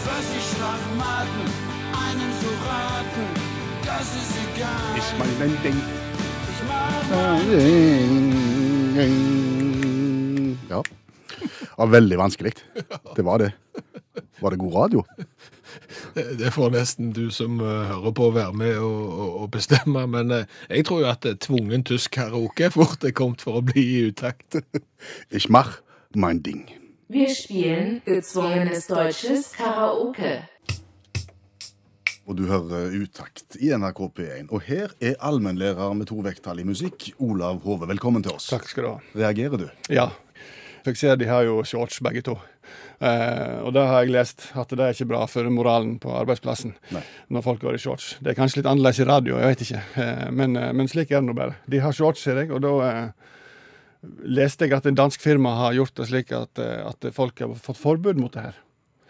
Was 0.04 0.26
die 0.32 0.42
Schwachmaten 0.48 1.44
einem 1.92 2.32
so 2.40 2.50
raten, 2.68 3.26
das 3.84 4.08
ist 4.20 4.34
egal. 4.44 4.92
Ich 4.96 5.08
meinen 5.18 5.56
Ding. 5.62 5.78
Ich 6.50 6.60
mach 6.68 7.04
Ja. 10.70 10.82
Var 11.76 11.92
veldig 11.92 12.18
vanskelig. 12.18 12.52
Det 13.16 13.24
var 13.24 13.44
det. 13.44 13.52
Var 14.40 14.50
det 14.50 14.58
god 14.60 14.74
radio? 14.74 15.04
Det 16.38 16.50
får 16.52 16.70
nesten 16.72 17.12
du 17.12 17.28
som 17.30 17.60
eh, 17.60 17.88
hører 17.90 18.12
på 18.16 18.30
være 18.32 18.52
med 18.56 18.78
og 18.80 19.50
bestemme, 19.52 20.06
men 20.08 20.32
eh, 20.32 20.48
jeg 20.70 20.86
tror 20.88 21.02
jo 21.02 21.10
at 21.10 21.28
eh, 21.28 21.36
tvungen 21.40 21.84
tysk 21.84 22.16
karaoke 22.16 22.70
fort 22.72 23.04
er 23.04 23.12
kommet 23.16 23.44
for 23.44 23.60
å 23.60 23.64
bli 23.64 23.84
i 23.96 24.02
utakt. 24.10 24.60
Ich 25.30 25.48
mach 25.48 25.80
mein 26.14 26.42
Ding. 26.42 26.66
Wir 27.08 27.28
spielen 27.34 28.00
gezwungenes 28.06 28.86
deutsches 28.86 29.52
Karaoke. 29.54 30.40
Og 32.26 32.34
du 32.34 32.48
hører 32.50 32.90
Utakt 32.98 33.54
i 33.62 33.70
NRK 33.70 34.00
P1. 34.16 34.48
Og 34.50 34.64
her 34.66 34.90
er 34.98 35.14
allmennlærer 35.22 35.94
med 35.94 36.08
to 36.10 36.18
vekttall 36.26 36.58
i 36.58 36.66
musikk, 36.66 37.12
Olav 37.22 37.60
Hove. 37.62 37.86
Velkommen 37.86 38.26
til 38.26 38.34
oss. 38.34 38.48
Takk 38.50 38.66
skal 38.66 38.82
du 38.82 38.88
ha. 38.90 38.96
Reagerer 39.22 39.62
du? 39.62 39.68
Ja. 39.86 40.08
Jeg 40.86 41.00
ser 41.00 41.16
de 41.20 41.28
har 41.28 41.46
jo 41.46 41.60
shorts 41.66 41.98
begge 42.04 42.22
to. 42.26 42.36
Eh, 42.98 43.58
og 43.60 43.74
da 43.76 43.84
har 43.90 44.04
jeg 44.04 44.14
lest 44.14 44.48
at 44.56 44.72
det 44.72 44.82
er 44.82 44.94
ikke 44.94 45.08
bra 45.10 45.24
for 45.28 45.48
moralen 45.52 45.98
på 46.02 46.12
arbeidsplassen 46.16 46.72
Nei. 46.94 47.02
når 47.28 47.44
folk 47.44 47.60
går 47.62 47.76
i 47.76 47.82
shorts. 47.82 48.14
Det 48.24 48.32
er 48.32 48.38
kanskje 48.38 48.62
litt 48.62 48.70
annerledes 48.70 49.02
i 49.04 49.08
radio, 49.08 49.38
jeg 49.42 49.52
vet 49.52 49.64
ikke. 49.66 49.82
Eh, 50.02 50.26
men, 50.32 50.56
eh, 50.56 50.72
men 50.72 50.88
slik 50.90 51.12
er 51.12 51.20
det 51.20 51.28
nå 51.28 51.36
bare. 51.36 51.58
De 51.68 51.82
har 51.84 51.96
shorts, 51.96 52.24
ser 52.24 52.40
jeg, 52.42 52.52
og 52.54 52.64
da 52.64 52.74
eh, 52.88 53.32
leste 54.24 54.66
jeg 54.66 54.76
at 54.78 54.88
en 54.88 54.98
dansk 54.98 55.22
firma 55.22 55.54
har 55.60 55.76
gjort 55.76 55.96
det 56.00 56.08
slik 56.10 56.32
at, 56.36 56.62
eh, 56.62 56.82
at 56.86 57.10
folk 57.16 57.42
har 57.42 57.54
fått 57.60 57.80
forbud 57.80 58.20
mot 58.20 58.32
det 58.32 58.48
her. 58.48 58.60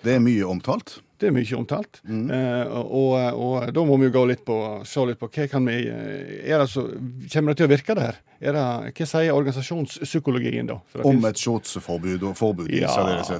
Det 0.02 0.16
er 0.16 0.24
mye 0.24 0.46
omtalt. 0.46 0.98
Det 1.16 1.30
er 1.30 1.32
mye 1.32 1.56
omtalt. 1.56 2.00
Eh, 2.04 2.76
og, 2.76 3.14
og 3.40 3.70
da 3.72 3.84
må 3.88 3.96
vi 4.00 4.08
jo 4.10 4.14
gå 4.18 4.24
litt 4.28 4.44
på, 4.46 4.56
se 4.84 5.04
litt 5.08 5.20
på 5.20 5.30
hva 5.32 5.46
kan 5.48 5.68
vi 5.68 5.76
eh, 5.88 6.44
er 6.44 6.60
det 6.60 6.68
så, 6.72 6.84
Kommer 7.32 7.52
det 7.52 7.60
til 7.60 7.68
å 7.68 7.72
virke, 7.72 7.96
det 7.96 8.04
her? 8.04 8.18
Er 8.36 8.52
det, 8.52 8.64
hva 8.98 9.06
sier 9.08 9.32
organisasjonspsykologien, 9.32 10.68
da? 10.68 10.76
Det 10.92 11.06
Om 11.08 11.24
et 11.30 11.40
shortsforbud 11.40 12.26
og 12.28 12.36
forbud 12.36 12.68
ja, 12.74 12.92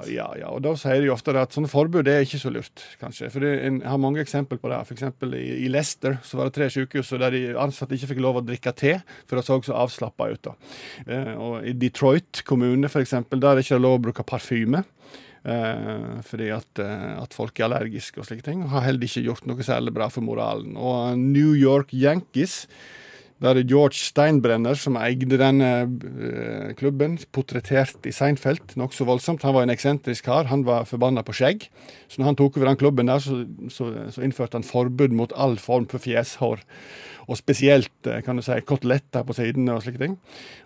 ja, 0.09 0.29
ja, 0.41 0.49
og 0.55 0.63
da 0.65 0.73
sier 0.81 1.05
de 1.05 1.13
ofte 1.13 1.35
at 1.37 1.53
sånne 1.53 1.69
forbud 1.69 2.09
er 2.09 2.25
ikke 2.25 2.41
så 2.41 2.53
lurt, 2.55 2.85
kanskje. 3.01 3.29
For 3.35 3.45
det, 3.45 3.53
en 3.69 3.83
har 3.85 4.01
mange 4.01 4.25
eksempler 4.25 4.61
på 4.63 4.73
det. 4.73 4.81
Eksempel 4.97 5.37
i, 5.37 5.45
i 5.67 5.71
Leicester 5.73 6.17
så 6.25 6.41
var 6.41 6.49
det 6.49 6.57
tre 6.57 6.71
sykehus 6.73 7.13
der 7.17 7.35
de 7.35 7.43
ansatte 7.61 7.97
ikke 7.99 8.15
fikk 8.15 8.25
lov 8.25 8.41
å 8.41 8.47
drikke 8.47 8.73
te, 8.77 8.97
for 9.29 9.37
det 9.37 9.45
så 9.45 9.61
så 9.67 9.77
avslappa 9.77 10.31
ut. 10.33 10.49
da. 10.49 10.57
Eh, 11.07 11.33
og 11.35 11.67
I 11.67 11.77
Detroit 11.77 12.45
kommune 12.47 12.89
eksempel, 12.89 13.41
der 13.41 13.53
er 13.53 13.61
det 13.61 13.67
ikke 13.67 13.83
lov 13.83 13.99
å 13.99 14.05
bruke 14.09 14.25
parfyme. 14.27 14.85
Eh, 15.47 16.23
fordi 16.27 16.49
at, 16.51 16.81
eh, 16.83 17.11
at 17.23 17.35
folk 17.37 17.59
er 17.61 17.69
allergiske 17.69 18.19
og 18.19 18.27
slike 18.27 18.43
ting. 18.43 18.65
og 18.65 18.73
Har 18.75 18.87
heller 18.89 19.07
ikke 19.07 19.23
gjort 19.29 19.47
noe 19.47 19.63
særlig 19.63 19.95
bra 19.95 20.09
for 20.11 20.27
moralen. 20.27 20.75
Og 20.77 21.19
New 21.19 21.55
York 21.55 21.95
Yankees 21.95 22.65
da 23.43 23.51
er 23.51 23.59
det 23.59 23.69
George 23.69 23.99
Steinbrenner 24.01 24.79
som 24.81 24.97
eide 24.97 25.37
denne 25.37 25.71
eh, 25.85 26.71
klubben, 26.79 27.19
portrettert 27.37 28.07
i 28.09 28.13
Seinfeld 28.15 28.77
nokså 28.81 29.05
voldsomt. 29.09 29.45
Han 29.45 29.59
var 29.59 29.67
en 29.67 29.75
eksentrisk 29.75 30.25
kar, 30.25 30.49
han 30.49 30.65
var 30.65 30.89
forbanna 30.89 31.25
på 31.27 31.35
skjegg. 31.37 31.67
Så 32.09 32.23
når 32.23 32.31
han 32.31 32.39
tok 32.41 32.57
over 32.57 32.71
den 32.71 32.81
klubben 32.81 33.13
der, 33.13 33.21
så, 33.21 33.43
så, 33.73 33.91
så 34.15 34.25
innførte 34.25 34.57
han 34.57 34.65
forbud 34.65 35.13
mot 35.17 35.37
all 35.37 35.59
form 35.61 35.85
for 35.91 36.01
fjeshår. 36.01 36.65
Og 37.27 37.37
spesielt 37.37 38.09
eh, 38.09 38.23
kan 38.25 38.41
du 38.41 38.45
si, 38.47 38.57
koteletter 38.65 39.27
på 39.27 39.37
sidene 39.37 39.77
og 39.77 39.85
slike 39.85 40.01
ting. 40.01 40.17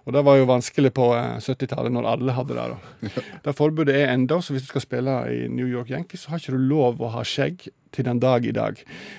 Og 0.07 0.15
det 0.15 0.23
var 0.29 0.39
jo 0.39 0.47
vanskelig 0.53 0.95
på 0.95 1.11
eh, 1.17 1.43
70-tallet, 1.43 1.91
når 1.97 2.07
alle 2.12 2.39
hadde 2.39 2.55
det. 2.55 2.71
da. 2.71 3.27
Det 3.49 3.59
forbudet 3.59 3.99
er 3.99 4.15
enda, 4.15 4.39
så 4.39 4.55
hvis 4.55 4.69
du 4.69 4.71
skal 4.71 4.87
spille 4.87 5.21
i 5.35 5.43
New 5.50 5.67
York 5.67 5.91
Yankees, 5.91 6.23
så 6.23 6.37
har 6.37 6.43
ikke 6.43 6.55
du 6.55 6.71
lov 6.71 7.03
å 7.03 7.11
ha 7.17 7.27
skjegg 7.27 7.67
til 7.92 8.04
den 8.06 8.20
dag 8.23 8.44
i 8.47 8.52
dag. 8.56 8.78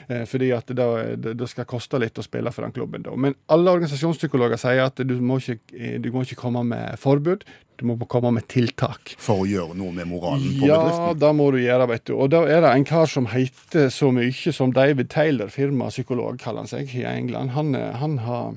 Eh, 0.09 0.23
fordi 0.29 0.51
at 0.55 0.67
det, 0.71 0.87
det, 1.23 1.33
det 1.39 1.49
skal 1.51 1.65
koste 1.69 1.99
litt 2.01 2.17
å 2.17 2.25
spille 2.25 2.51
for 2.55 2.63
den 2.67 2.71
klubben. 2.75 3.03
da. 3.05 3.15
Men 3.15 3.35
alle 3.51 3.73
organisasjonspsykologer 3.77 4.57
sier 4.61 4.85
at 4.85 5.01
du 5.07 5.15
må 5.21 5.39
ikke, 5.41 5.59
eh, 5.77 5.97
du 6.01 6.11
må 6.15 6.23
ikke 6.25 6.39
komme 6.43 6.63
med 6.67 6.97
forbud, 7.01 7.43
du 7.81 7.85
må 7.89 7.95
komme 8.05 8.29
med 8.35 8.45
tiltak. 8.51 9.15
For 9.17 9.41
å 9.41 9.47
gjøre 9.49 9.73
noe 9.79 9.91
med 9.95 10.05
moralen 10.11 10.59
på 10.59 10.67
Ja, 10.69 10.77
bedriften. 10.83 11.19
det 11.23 11.31
må 11.39 11.47
du 11.55 11.57
gjøre, 11.63 11.87
vet 11.89 12.03
du. 12.05 12.13
Og 12.15 12.29
da 12.29 12.43
er 12.45 12.61
det 12.61 12.73
en 12.77 12.85
kar 12.85 13.07
som 13.09 13.25
heter 13.31 13.89
så 13.89 14.11
mye 14.13 14.53
som 14.53 14.71
David 14.75 15.09
Taylor, 15.09 15.49
firmapsykolog, 15.49 16.37
kaller 16.43 16.61
han 16.65 16.69
seg, 16.69 16.93
i 16.93 17.03
England. 17.09 17.55
Han, 17.57 17.73
eh, 17.75 17.95
han 17.97 18.19
har 18.27 18.53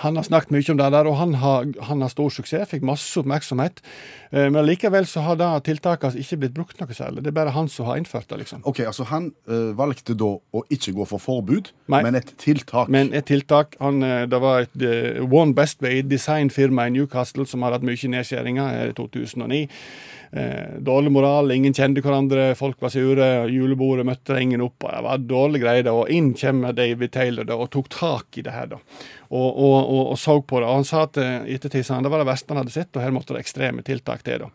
han 0.00 0.16
har 0.16 0.24
snakket 0.24 0.52
mye 0.54 0.70
om 0.72 0.78
det 0.80 0.88
der, 0.94 1.08
og 1.08 1.16
han 1.18 1.34
har, 1.42 1.66
han 1.88 2.00
har 2.00 2.10
stor 2.12 2.30
suksess, 2.32 2.68
fikk 2.70 2.84
masse 2.86 3.12
oppmerksomhet. 3.20 3.82
Eh, 4.32 4.48
Men 4.50 4.64
likevel 4.66 5.06
så 5.06 5.20
har 5.20 5.36
det 5.36 5.50
tiltaket 5.68 6.16
ikke 6.16 6.38
blitt 6.40 6.54
brukt 6.56 6.80
noe 6.80 6.96
særlig. 6.96 7.24
Det 7.24 7.32
er 7.32 7.36
bare 7.36 7.52
han 7.52 7.68
som 7.68 7.86
har 7.86 8.00
innført 8.00 8.28
det, 8.30 8.38
liksom. 8.44 8.62
Ok, 8.64 8.80
altså 8.80 9.04
Han 9.04 9.32
øh, 9.48 9.76
valgte 9.76 10.14
da 10.14 10.30
å 10.38 10.64
ikke 10.70 10.94
gå 10.96 11.04
for 11.08 11.18
forbud, 11.20 11.72
Nei. 11.92 12.02
men 12.02 12.14
et 12.14 12.32
tiltak. 12.38 12.88
Men 12.88 13.12
et 13.12 13.26
tiltak 13.28 13.76
han, 13.80 14.02
eh, 14.02 14.26
Det 14.26 14.40
var 14.40 14.60
et 14.64 14.82
uh, 14.82 15.26
One 15.28 15.54
Best 15.54 15.82
Way 15.82 16.02
design-firma 16.02 16.86
i 16.86 16.90
Newcastle 16.90 17.46
som 17.46 17.62
har 17.62 17.72
hatt 17.72 17.84
mye 17.84 18.08
nedskjæringer 18.08 18.88
i 18.88 18.92
2009. 18.96 19.68
Eh, 20.32 20.78
dårlig 20.80 21.10
moral, 21.12 21.50
ingen 21.52 21.74
kjente 21.76 22.00
hverandre, 22.00 22.54
folk 22.56 22.78
var 22.80 22.88
sure, 22.88 23.26
julebordet 23.52 24.06
møtte 24.08 24.38
ingen 24.40 24.62
opp. 24.64 24.78
Det 24.80 25.02
var 25.04 25.18
dårlige 25.28 25.60
greier. 25.60 25.84
da, 25.84 25.92
og 25.92 26.08
Inn 26.08 26.30
kommer 26.32 26.72
David 26.72 27.12
Taylor 27.12 27.44
da, 27.44 27.58
og 27.60 27.68
tok 27.70 27.90
tak 27.92 28.38
i 28.40 28.44
det 28.46 28.54
her. 28.54 28.70
da, 28.70 28.78
og, 29.28 29.50
og, 29.50 29.76
og, 29.82 30.12
og 30.14 30.18
så 30.18 30.38
på 30.40 30.60
det. 30.62 30.68
og 30.70 30.78
Han 30.80 30.88
sa 30.88 31.02
at 31.04 31.20
eh, 31.20 31.50
ettertid 31.52 31.84
sa 31.84 31.98
han, 31.98 32.06
det 32.06 32.12
var 32.14 32.24
det 32.24 32.30
verste 32.30 32.54
han 32.54 32.62
hadde 32.62 32.72
sett, 32.72 32.96
og 32.96 33.04
her 33.04 33.12
måtte 33.12 33.36
det 33.36 33.42
ekstreme 33.44 33.84
tiltak 33.84 34.24
til. 34.24 34.46
da. 34.46 34.48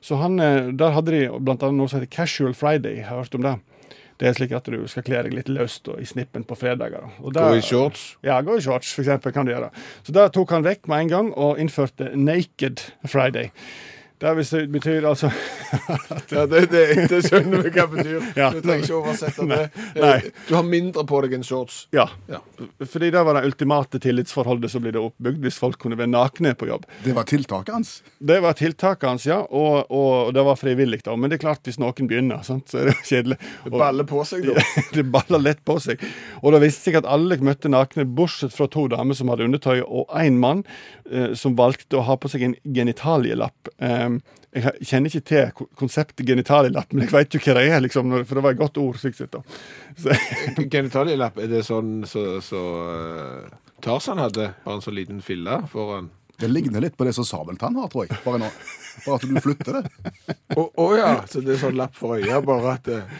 Så 0.00 0.20
han, 0.22 0.38
eh, 0.38 0.68
Der 0.70 0.94
hadde 0.94 1.16
de 1.16 1.24
annet 1.34 1.66
noe 1.74 1.88
som 1.90 1.98
heter 1.98 2.12
Casual 2.14 2.54
Friday. 2.54 3.02
Har 3.02 3.24
hørt 3.24 3.34
om 3.34 3.42
det? 3.42 3.56
Det 4.16 4.28
er 4.30 4.38
slik 4.38 4.54
at 4.56 4.70
du 4.70 4.78
skal 4.88 5.04
kle 5.04 5.24
deg 5.26 5.34
litt 5.34 5.50
løst 5.52 5.90
og 5.92 5.98
i 6.00 6.06
snippen 6.08 6.46
på 6.46 6.56
fredager. 6.56 7.10
Gå 7.20 7.48
i 7.58 7.60
shorts. 7.60 8.14
ja, 8.24 8.38
gå 8.40 8.56
i 8.56 8.62
shorts, 8.64 8.94
for 8.94 9.02
eksempel, 9.02 9.34
kan 9.34 9.44
du 9.44 9.52
gjøre. 9.52 9.68
Så 10.06 10.14
det 10.14 10.30
tok 10.32 10.54
han 10.54 10.64
vekk 10.64 10.86
med 10.88 11.04
en 11.04 11.12
gang, 11.12 11.28
og 11.34 11.58
innførte 11.60 12.14
Naked 12.14 12.80
Friday. 13.04 13.50
Det 14.18 14.44
si- 14.48 14.66
betyr 14.72 15.04
altså 15.04 15.28
Ja, 16.32 16.46
det, 16.48 16.62
det, 16.72 16.82
det 17.10 17.18
skjønner 17.26 17.62
vi 17.66 17.70
hva 17.74 17.84
det 17.86 17.96
betyr. 17.98 18.26
Ja. 18.40 18.48
Du 18.54 18.60
trenger 18.64 18.84
ikke 18.86 18.96
oversette 19.00 19.46
det. 19.50 19.58
Nei. 20.00 20.16
Du 20.48 20.54
har 20.56 20.64
mindre 20.66 21.04
på 21.08 21.20
deg 21.24 21.34
enn 21.36 21.44
shorts. 21.46 21.82
Ja. 21.94 22.06
Ja. 22.30 22.40
Fordi 22.80 23.10
det 23.12 23.22
var 23.26 23.36
det 23.38 23.44
ultimate 23.48 24.00
tillitsforholdet 24.02 24.72
som 24.72 24.84
ble 24.84 24.92
det 24.94 25.00
oppbygd, 25.02 25.40
hvis 25.44 25.58
folk 25.60 25.78
kunne 25.82 25.98
være 25.98 26.10
nakne 26.12 26.54
på 26.58 26.68
jobb. 26.70 26.86
Det 27.04 27.14
var 27.16 27.28
tiltaket 27.28 27.74
hans. 27.76 27.92
Det 28.18 28.38
var 28.44 28.56
tiltaket 28.58 29.08
hans, 29.08 29.26
ja, 29.28 29.38
og, 29.44 29.90
og 29.92 30.32
det 30.36 30.44
var 30.48 30.58
frivillig, 30.60 31.02
da. 31.06 31.16
Men 31.16 31.32
det 31.32 31.38
er 31.38 31.44
klart, 31.46 31.62
hvis 31.68 31.80
noen 31.82 32.08
begynner, 32.10 32.42
sant, 32.46 32.68
så 32.72 32.82
er 32.82 32.90
det 32.90 32.96
kjedelig. 33.08 33.38
Det 33.66 33.72
baller 33.74 34.08
på 34.08 34.22
seg, 34.28 34.46
da. 34.48 34.64
det 34.96 35.06
baller 35.12 35.42
lett 35.44 35.62
på 35.68 35.78
seg. 35.82 36.02
Og 36.42 36.56
det 36.56 36.62
viste 36.66 36.88
seg 36.90 37.00
at 37.02 37.08
alle 37.16 37.38
møtte 37.44 37.70
nakne, 37.72 38.06
bortsett 38.16 38.54
fra 38.56 38.68
to 38.72 38.86
damer 38.92 39.16
som 39.18 39.32
hadde 39.32 39.46
undertøy, 39.48 39.80
og 39.86 40.12
én 40.16 40.40
mann 40.42 40.64
eh, 41.10 41.32
som 41.38 41.56
valgte 41.58 42.00
å 42.00 42.04
ha 42.08 42.16
på 42.20 42.30
seg 42.32 42.46
en 42.48 42.56
genitalielapp. 42.76 43.72
Um, 44.06 44.18
jeg 44.56 44.72
kjenner 44.88 45.10
ikke 45.12 45.24
til 45.28 45.50
ko- 45.58 45.66
konseptet 45.76 46.24
genitalielapp, 46.28 46.92
men 46.94 47.04
jeg 47.04 47.12
vet 47.12 47.34
jo 47.36 47.40
hva 47.44 47.54
det 47.58 47.64
er, 47.74 47.80
liksom, 47.84 48.14
for 48.24 48.38
det 48.38 48.44
var 48.46 48.54
et 48.56 48.60
godt 48.62 48.78
ord. 48.80 48.96
slik 49.02 49.18
sett 49.18 49.34
da. 49.34 49.42
Så, 50.00 50.14
Genitalielapp, 50.72 51.38
er 51.44 51.50
det 51.50 51.62
sånn 51.66 51.98
så, 52.08 52.22
så 52.44 52.62
uh, 52.88 53.56
Tarzan 53.84 54.22
hadde? 54.22 54.50
Bare 54.64 54.78
en 54.80 54.84
så 54.86 54.94
liten 54.94 55.20
fille 55.24 55.58
foran? 55.72 56.08
Det 56.40 56.48
ligner 56.52 56.82
litt 56.84 56.96
på 56.96 57.04
det 57.08 57.14
som 57.16 57.24
Sabeltann 57.24 57.76
har, 57.80 57.88
tror 57.92 58.06
jeg. 58.08 58.16
Bare, 58.24 58.40
nå, 58.42 58.48
bare 59.06 59.16
at 59.16 59.24
du 59.28 59.38
flytter 59.40 59.78
det. 59.78 60.36
Å 60.56 60.64
å 60.84 60.88
ja, 60.98 61.10
så 61.28 61.40
det 61.44 61.54
er 61.56 61.62
sånn 61.62 61.78
lapp 61.78 61.94
for 61.96 62.18
øya, 62.18 62.42
bare 62.44 62.74
at 62.76 62.90
uh, 62.92 63.18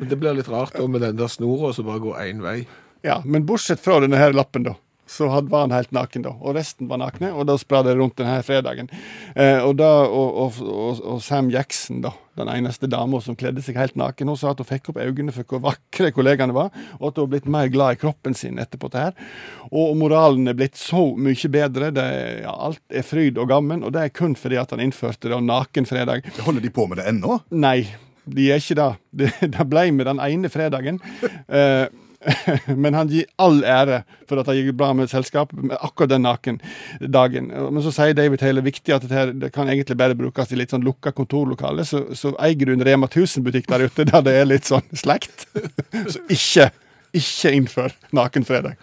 Men 0.00 0.08
det 0.10 0.18
blir 0.20 0.34
litt 0.36 0.48
rart 0.52 0.74
da 0.76 0.84
med 0.88 1.00
den 1.04 1.16
der 1.20 1.30
snora 1.32 1.70
som 1.76 1.86
bare 1.88 2.02
går 2.04 2.18
én 2.26 2.40
vei. 2.44 2.58
ja, 3.04 3.20
men 3.24 3.44
bortsett 3.48 3.80
fra 3.82 4.00
denne 4.04 4.20
her 4.20 4.32
lappen, 4.36 4.64
da. 4.68 4.74
Så 5.06 5.26
var 5.28 5.60
han 5.60 5.74
helt 5.74 5.90
naken, 5.92 6.24
da. 6.24 6.32
Og 6.40 6.54
resten 6.56 6.88
var 6.88 7.00
nakne, 7.02 7.32
og 7.34 7.46
da 7.48 7.56
spredde 7.60 7.90
det 7.90 7.98
rundt 7.98 8.16
denne 8.20 8.38
fredagen. 8.46 8.88
Eh, 9.34 9.58
og, 9.60 9.74
da, 9.80 9.90
og, 10.06 10.36
og, 10.44 11.00
og, 11.02 11.18
Sam 11.24 11.50
Jackson, 11.52 12.00
da, 12.04 12.14
den 12.38 12.48
eneste 12.48 12.88
dama 12.90 13.20
som 13.20 13.36
kledde 13.38 13.64
seg 13.64 13.76
helt 13.80 13.98
naken, 13.98 14.30
hun 14.32 14.38
sa 14.40 14.52
at 14.52 14.62
hun 14.62 14.68
fikk 14.68 14.92
opp 14.92 15.00
øynene 15.02 15.34
for 15.34 15.48
hvor 15.48 15.64
vakre 15.66 16.12
kollegaene 16.14 16.56
var, 16.56 16.70
og 17.00 17.10
at 17.10 17.18
hun 17.18 17.26
har 17.26 17.32
blitt 17.34 17.50
mer 17.56 17.72
glad 17.72 17.96
i 17.96 18.00
kroppen 18.00 18.36
sin 18.38 18.62
etterpå 18.62 18.92
det 18.92 19.08
her. 19.08 19.26
Og 19.72 19.96
moralen 20.00 20.48
er 20.48 20.56
blitt 20.58 20.78
så 20.80 21.04
mye 21.18 21.52
bedre. 21.52 21.90
Det 21.94 22.06
er, 22.06 22.30
ja, 22.46 22.54
alt 22.68 22.82
er 22.88 23.06
fryd 23.06 23.40
og 23.42 23.50
gammen, 23.52 23.84
og 23.84 23.92
det 23.96 24.06
er 24.06 24.16
kun 24.16 24.38
fordi 24.38 24.60
at 24.62 24.72
han 24.72 24.84
innførte 24.84 25.32
det 25.32 25.42
nakenfredag. 25.44 26.30
Holder 26.46 26.64
de 26.64 26.72
på 26.72 26.86
med 26.88 27.02
det 27.02 27.10
ennå? 27.10 27.42
Nei, 27.52 27.82
de 28.24 28.48
er 28.54 28.62
ikke 28.62 28.78
det. 28.78 28.88
Det, 29.10 29.34
det 29.58 29.68
ble 29.68 29.88
med 29.92 30.08
den 30.08 30.22
ene 30.22 30.52
fredagen. 30.52 31.02
Eh, 31.48 31.90
men 32.82 32.94
han 32.94 33.10
gir 33.10 33.26
all 33.42 33.62
ære 33.66 34.02
for 34.28 34.40
at 34.40 34.48
det 34.48 34.58
gikk 34.58 34.76
bra 34.78 34.92
med 34.96 35.10
selskap 35.10 35.52
med 35.56 35.74
akkurat 35.78 36.12
den 36.12 36.24
naken 36.26 36.60
dagen. 37.00 37.50
Men 37.52 37.82
så 37.84 37.92
sier 37.94 38.16
David 38.16 38.42
Taylor 38.42 38.64
viktig 38.66 38.94
at 38.94 39.06
dette 39.06 39.34
det 39.42 39.52
kan 39.54 39.70
egentlig 39.70 39.98
bare 40.00 40.18
brukes 40.18 40.52
i 40.52 40.58
litt 40.60 40.74
sånn 40.74 40.86
lukka 40.86 41.14
kontorlokale. 41.16 41.86
Så, 41.88 42.04
så 42.18 42.34
eier 42.42 42.68
du 42.68 42.74
en 42.76 42.86
Rema 42.86 43.08
1000-butikk 43.10 43.70
der 43.72 43.86
ute 43.88 44.06
der 44.08 44.26
det 44.26 44.36
er 44.38 44.48
litt 44.48 44.68
sånn 44.68 44.86
slekt. 44.96 45.46
Så 46.12 46.22
ikke, 46.32 46.70
ikke 47.16 47.52
innfør 47.58 47.96
nakenfredag. 48.14 48.78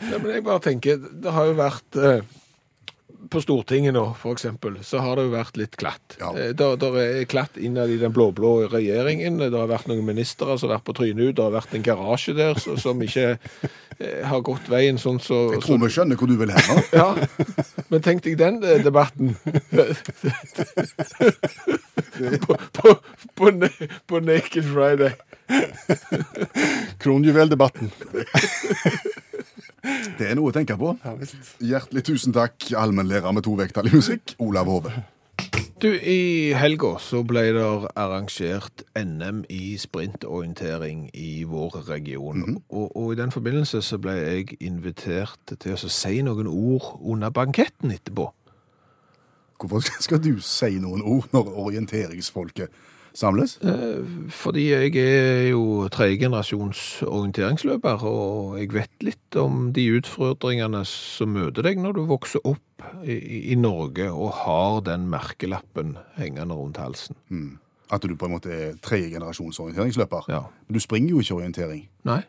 Ja, 0.00 0.16
men 0.16 0.30
jeg 0.32 0.44
bare 0.46 0.62
tenker, 0.64 0.96
det 0.96 1.32
har 1.34 1.48
jo 1.50 1.56
vært 1.58 1.96
eh, 2.00 2.22
på 3.30 3.40
Stortinget 3.42 3.94
nå, 3.94 4.02
for 4.18 4.34
eksempel, 4.34 4.76
så 4.84 4.98
har 5.04 5.16
det 5.16 5.24
jo 5.28 5.32
vært 5.32 5.58
litt 5.60 5.76
klatt. 5.80 6.16
Ja. 6.20 6.32
Det 6.34 6.52
Der, 6.58 6.76
der 6.80 6.96
er 6.98 7.24
klatt 7.30 7.56
innad 7.56 7.90
i 7.90 7.98
den 8.00 8.12
blå-blå 8.14 8.68
regjeringen. 8.72 9.38
Det 9.38 9.54
har 9.54 9.70
vært 9.70 9.88
noen 9.90 10.04
ministre 10.06 10.58
som 10.58 10.68
har 10.68 10.78
vært 10.78 10.88
på 10.88 10.96
trynet 10.98 11.22
ut. 11.30 11.36
Det 11.38 11.44
har 11.44 11.54
vært 11.54 11.74
en 11.76 11.86
garasje 11.86 12.34
der 12.36 12.58
så, 12.60 12.76
som 12.80 13.02
ikke 13.04 13.26
eh, 13.36 14.20
har 14.26 14.42
gått 14.46 14.70
veien 14.72 14.98
sånn 15.00 15.20
så 15.22 15.52
Jeg 15.54 15.62
tror 15.64 15.80
vi 15.84 15.92
skjønner 15.94 16.20
hvor 16.20 16.30
du 16.30 16.36
vil 16.40 16.54
hen. 16.54 16.82
Ja, 17.00 17.14
men 17.92 18.02
tenk 18.04 18.26
deg 18.26 18.38
den 18.40 18.60
eh, 18.66 18.82
debatten. 18.84 19.36
på, 22.44 22.58
på, 22.80 22.94
på, 23.38 23.54
på 24.10 24.24
Naked 24.26 24.66
Friday. 24.74 25.14
Kronjuveldebatten. 26.98 27.90
Det 30.18 30.28
er 30.28 30.36
noe 30.38 30.50
å 30.50 30.54
tenke 30.54 30.76
på. 30.80 30.92
Hjertelig 31.64 32.04
tusen 32.08 32.36
takk, 32.36 32.70
allmennlærer 32.76 33.32
med 33.34 33.46
to 33.46 33.56
vekttall 33.58 33.90
i 33.90 33.96
musikk, 33.96 34.36
Olav 34.42 34.70
Hove. 34.70 34.92
Du, 35.80 35.88
I 35.88 36.52
helga 36.60 36.98
så 37.00 37.22
ble 37.24 37.46
det 37.56 37.68
arrangert 37.96 38.82
NM 39.00 39.46
i 39.48 39.78
sprintorientering 39.80 41.06
i 41.16 41.44
vår 41.48 41.78
region. 41.88 42.58
og, 42.68 42.90
og 42.96 43.14
i 43.14 43.16
den 43.16 43.32
forbindelse 43.32 43.80
så 43.82 43.96
ble 43.96 44.18
jeg 44.18 44.58
invitert 44.60 45.54
til 45.56 45.78
å 45.78 45.88
si 45.88 46.20
noen 46.26 46.50
ord 46.52 46.98
under 47.00 47.32
banketten 47.32 47.96
etterpå. 47.96 48.28
Hvorfor 49.60 50.00
skal 50.06 50.22
du 50.24 50.38
si 50.44 50.78
noen 50.80 51.02
ord 51.04 51.28
når 51.34 51.50
orienteringsfolket 51.66 52.72
samles? 53.16 53.56
Fordi 54.32 54.68
jeg 54.70 54.94
er 55.02 55.48
jo 55.50 55.88
tredjegenerasjons 55.92 57.02
orienteringsløper, 57.08 58.04
og 58.06 58.58
jeg 58.60 58.70
vet 58.72 59.04
litt 59.04 59.38
om 59.40 59.72
de 59.76 59.88
utfordringene 59.98 60.84
som 60.88 61.34
møter 61.34 61.66
deg 61.66 61.80
når 61.82 61.98
du 61.98 62.04
vokser 62.08 62.44
opp 62.46 62.86
i, 63.04 63.18
i 63.52 63.58
Norge 63.58 64.06
og 64.12 64.32
har 64.44 64.80
den 64.86 65.08
merkelappen 65.12 65.96
hengende 66.16 66.56
rundt 66.56 66.80
halsen. 66.80 67.18
At 67.90 68.06
du 68.06 68.14
på 68.14 68.28
en 68.28 68.36
måte 68.36 68.52
er 68.54 68.76
tredjegenerasjons 68.86 69.58
orienteringsløper? 69.60 70.30
Ja. 70.30 70.44
Men 70.68 70.78
du 70.78 70.80
springer 70.82 71.16
jo 71.16 71.24
ikke 71.24 71.40
orientering. 71.42 71.88
Nei, 72.06 72.22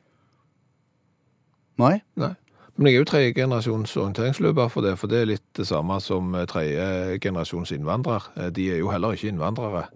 Nei? 1.82 1.96
nei. 2.20 2.34
Men 2.78 2.88
jeg 2.88 2.96
er 2.96 3.02
jo 3.04 3.06
tredje 3.10 3.34
generasjons 3.36 3.96
orienteringsløper 4.00 4.70
for 4.72 4.82
det, 4.86 4.94
for 5.00 5.12
det 5.12 5.22
er 5.22 5.30
litt 5.34 5.48
det 5.58 5.68
samme 5.68 5.98
som 6.02 6.32
tredje 6.50 7.20
generasjons 7.22 7.74
innvandrer. 7.76 8.30
Eh, 8.38 8.50
De 8.56 8.70
er 8.74 8.80
jo 8.82 8.92
heller 8.94 9.18
ikke 9.18 9.28
innvandrere. 9.34 9.88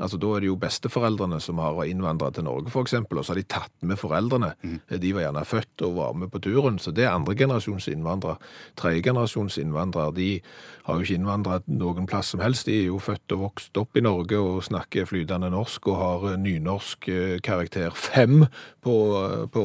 Altså, 0.00 0.16
Da 0.18 0.26
er 0.36 0.40
det 0.40 0.46
jo 0.48 0.56
besteforeldrene 0.56 1.40
som 1.40 1.58
har 1.58 1.84
innvandret 1.84 2.34
til 2.34 2.44
Norge, 2.44 2.70
eksempel, 2.82 3.18
og 3.18 3.24
så 3.24 3.32
har 3.32 3.40
de 3.40 3.42
tatt 3.42 3.70
med 3.82 3.96
foreldrene. 3.96 4.54
De 4.88 5.12
var 5.14 5.22
gjerne 5.28 5.44
født 5.44 5.82
og 5.86 5.94
var 5.96 6.12
med 6.14 6.30
på 6.32 6.40
turen, 6.42 6.78
så 6.78 6.90
det 6.94 7.04
er 7.04 7.10
andre 7.14 7.34
generasjons 7.36 7.86
innvandrere. 7.88 8.36
Tredjegenerasjons 8.76 9.58
innvandrere, 9.58 10.14
de 10.16 10.40
har 10.84 10.96
jo 10.98 11.04
ikke 11.04 11.14
innvandret 11.20 11.62
noen 11.70 12.06
plass 12.10 12.32
som 12.32 12.40
helst. 12.42 12.66
De 12.66 12.74
er 12.80 12.86
jo 12.88 12.98
født 12.98 13.32
og 13.36 13.42
vokst 13.44 13.78
opp 13.78 13.96
i 13.96 14.02
Norge 14.02 14.38
og 14.40 14.62
snakker 14.66 15.06
flytende 15.06 15.50
norsk 15.52 15.86
og 15.92 15.96
har 16.00 16.26
eh, 16.32 16.38
nynorsk 16.42 17.08
eh, 17.12 17.36
karakter 17.44 17.94
fem 17.94 18.46
på, 18.82 18.96
eh, 19.20 19.44
på 19.54 19.62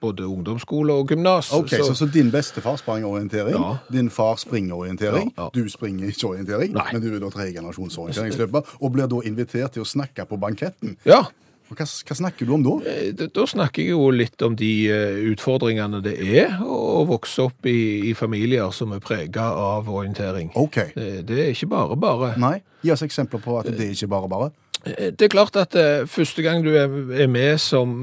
både 0.00 0.24
ungdomsskole 0.24 0.92
og 0.96 1.12
gymnas. 1.12 1.52
Ok, 1.56 1.74
så, 1.76 1.92
så 1.98 2.08
din 2.08 2.30
bestefar 2.32 2.76
sprang 2.80 3.04
orientering, 3.04 3.56
Ja. 3.56 3.76
din 3.92 4.08
far 4.10 4.36
springer 4.40 4.74
orientering, 4.76 5.32
Ja, 5.36 5.42
ja. 5.44 5.50
du 5.54 5.68
springer 5.68 6.08
ikke 6.08 6.28
orientering, 6.32 6.72
Nei. 6.72 6.88
men 6.92 7.02
du 7.02 7.10
er 7.14 7.20
da 7.20 7.30
tredje 7.34 7.52
generasjons 7.58 7.98
orienteringsløper, 7.98 8.76
og 8.80 8.92
blir 8.96 9.06
da 9.12 9.20
invitert 9.28 9.65
til 9.72 9.82
å 9.82 9.88
snakke 9.88 10.24
på 10.28 10.38
banketten. 10.38 10.96
Ja, 11.04 11.24
Og 11.68 11.74
Hva, 11.80 11.82
hva 11.82 12.14
snakker 12.14 12.46
du 12.46 12.52
om 12.54 12.62
da? 12.62 12.74
Eh, 12.86 13.08
Da 13.18 13.26
da 13.26 13.42
snakker 13.50 13.82
jeg 13.82 13.90
jo 13.90 14.10
litt 14.14 14.40
om 14.46 14.54
de 14.54 14.68
eh, 14.86 15.16
utfordringene 15.32 15.98
det 16.04 16.12
er 16.22 16.60
å 16.62 17.02
vokse 17.08 17.42
opp 17.42 17.66
i, 17.66 18.06
i 18.10 18.12
familier 18.14 18.70
som 18.70 18.92
er 18.94 19.00
prega 19.02 19.48
av 19.50 19.88
orientering. 19.90 20.52
Ok. 20.54 20.78
Det, 20.94 21.26
det 21.26 21.40
er 21.42 21.50
ikke 21.50 21.66
bare 21.72 21.96
bare. 21.98 22.28
Nei, 22.38 22.60
gi 22.86 22.92
oss 22.94 23.02
eksempler 23.02 23.42
på 23.42 23.58
at 23.58 23.66
det 23.66 23.82
er 23.88 23.96
ikke 23.96 24.06
bare 24.14 24.28
bare. 24.30 24.50
Eh, 24.86 25.10
Det 25.10 25.26
er 25.26 25.34
klart 25.34 25.56
at 25.58 25.74
eh, 25.74 26.06
første 26.06 26.42
gang 26.46 26.62
du 26.62 26.70
er, 26.78 27.26
med 27.26 27.58
som 27.58 27.96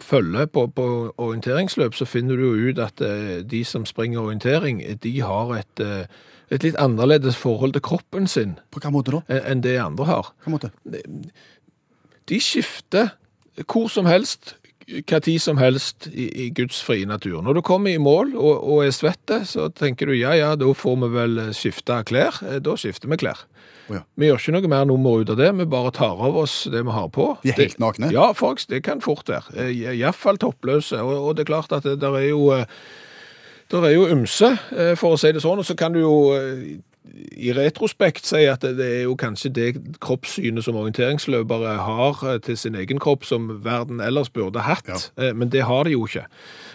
følge 0.00 0.46
på, 0.46 0.68
på 0.70 0.86
orienteringsløp, 1.18 1.94
så 1.98 2.06
finner 2.06 2.36
du 2.38 2.46
jo 2.46 2.70
ut 2.70 2.78
at 2.78 3.00
eh, 3.02 3.40
de 3.42 3.64
som 3.66 3.86
springer 3.90 4.20
orientering, 4.22 4.84
de 5.02 5.14
har 5.20 5.50
et, 5.58 5.82
eh, 5.82 6.06
et 6.50 6.62
litt 6.64 6.76
annerledes 6.80 7.36
forhold 7.36 7.74
til 7.76 7.82
kroppen 7.84 8.26
sin 8.30 8.56
På 8.72 8.80
hva 8.80 8.90
måte 8.94 9.12
da? 9.12 9.22
eh, 9.28 9.42
enn 9.52 9.60
det 9.64 9.76
andre 9.82 10.06
har. 10.08 10.30
Hva 10.44 10.54
måte? 10.54 10.70
De 12.28 12.40
skifter 12.42 13.14
hvor 13.66 13.88
som 13.90 14.06
helst, 14.06 14.52
hva 15.08 15.18
tid 15.24 15.40
som 15.42 15.58
helst 15.58 16.06
i, 16.12 16.28
i 16.46 16.48
Guds 16.54 16.78
frie 16.86 17.06
natur. 17.08 17.40
Når 17.42 17.58
du 17.58 17.62
kommer 17.66 17.90
i 17.90 17.98
mål 18.00 18.36
og, 18.38 18.60
og 18.62 18.84
er 18.86 18.92
svette, 18.94 19.40
så 19.48 19.66
tenker 19.74 20.06
du 20.08 20.14
ja, 20.14 20.30
ja, 20.38 20.52
da 20.56 20.68
får 20.78 20.94
vi 21.02 21.08
vel 21.16 21.40
skifte 21.56 21.96
klær. 22.08 22.38
Eh, 22.46 22.60
Da 22.64 22.76
skifter 22.78 23.10
vi 23.10 23.18
klær. 23.20 23.42
Oh, 23.88 23.96
ja. 23.96 24.02
Vi 24.20 24.28
gjør 24.28 24.38
ikke 24.42 24.54
noe 24.58 24.68
mer 24.70 24.84
nummer 24.88 25.22
ut 25.24 25.30
av 25.32 25.38
det, 25.40 25.48
vi 25.56 25.64
bare 25.72 25.90
tar 25.96 26.20
av 26.28 26.36
oss 26.36 26.66
det 26.70 26.84
vi 26.84 26.92
har 26.92 27.08
på. 27.08 27.30
De 27.42 27.50
er 27.54 27.60
helt 27.64 27.78
nakne? 27.80 28.10
Ja, 28.12 28.28
faktisk, 28.36 28.68
det 28.70 28.82
kan 28.86 29.00
fort 29.04 29.28
være. 29.32 29.48
Eh, 29.56 29.72
Iallfall 29.96 30.38
toppløse. 30.38 31.00
Og, 31.02 31.16
og 31.30 31.36
det 31.38 31.46
er 31.46 31.52
klart 31.54 31.72
at 31.72 31.88
det 31.88 31.98
der 32.04 32.18
er 32.20 32.28
jo 32.28 32.42
der 33.70 33.84
er 33.84 33.94
jo 33.94 34.08
ymse, 34.08 34.56
eh, 34.72 34.94
for 34.96 35.14
å 35.14 35.20
si 35.20 35.32
det 35.32 35.42
sånn, 35.44 35.60
og 35.60 35.66
så 35.66 35.76
kan 35.78 35.92
du 35.92 36.00
jo 36.00 36.14
eh, 36.36 36.78
i 37.40 37.52
retrospekt 37.56 38.26
si 38.28 38.42
at 38.48 38.62
det 38.62 38.84
er 38.84 39.02
jo 39.06 39.14
kanskje 39.18 39.50
det 39.56 39.68
kroppssynet 40.04 40.64
som 40.64 40.76
orienteringsløpere 40.76 41.74
har 41.84 42.22
eh, 42.28 42.38
til 42.44 42.58
sin 42.60 42.76
egen 42.78 43.00
kropp 43.02 43.26
som 43.28 43.48
verden 43.64 44.00
ellers 44.04 44.32
burde 44.32 44.64
hatt, 44.64 44.88
Ja. 44.88 45.32
Men 45.34 45.52
det 45.52 45.64
har 45.68 45.84
de 45.84 45.92
jo 45.96 46.06
ikke. 46.06 46.26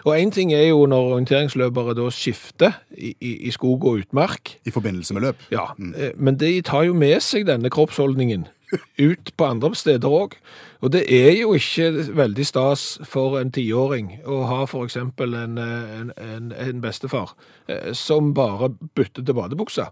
Og 0.06 0.20
en 0.20 0.32
ting 0.32 0.54
er 0.54 0.68
jo 0.68 0.86
når 0.86 1.14
orienteringsløpere 1.16 1.96
da 1.98 2.10
skifter 2.14 2.82
i, 2.92 3.16
i, 3.20 3.36
i 3.48 3.52
skog 3.52 3.86
og 3.86 4.04
utmark, 4.04 4.58
I 4.66 4.72
forbindelse 4.72 5.14
med 5.14 5.22
løp? 5.30 5.48
ja, 5.52 5.72
mm. 5.78 5.96
men 6.18 6.38
de 6.38 6.62
tar 6.62 6.84
jo 6.84 6.94
med 6.94 7.22
seg 7.22 7.48
denne 7.48 7.70
kroppsholdningen 7.74 8.48
ut 8.98 9.34
på 9.38 9.46
andre 9.46 9.74
steder 9.76 10.10
òg. 10.10 10.38
Og 10.84 10.92
det 10.92 11.06
er 11.08 11.32
jo 11.40 11.54
ikke 11.56 11.90
veldig 12.16 12.46
stas 12.46 13.00
for 13.08 13.40
en 13.40 13.52
tiåring 13.56 14.18
å 14.28 14.42
ha 14.50 14.62
eksempel 14.84 15.34
en, 15.40 15.58
en, 15.58 16.12
en, 16.20 16.52
en 16.52 16.82
bestefar 16.84 17.36
eh, 17.68 17.92
som 17.96 18.34
bare 18.36 18.74
bytter 18.96 19.24
til 19.24 19.38
badebuksa 19.38 19.90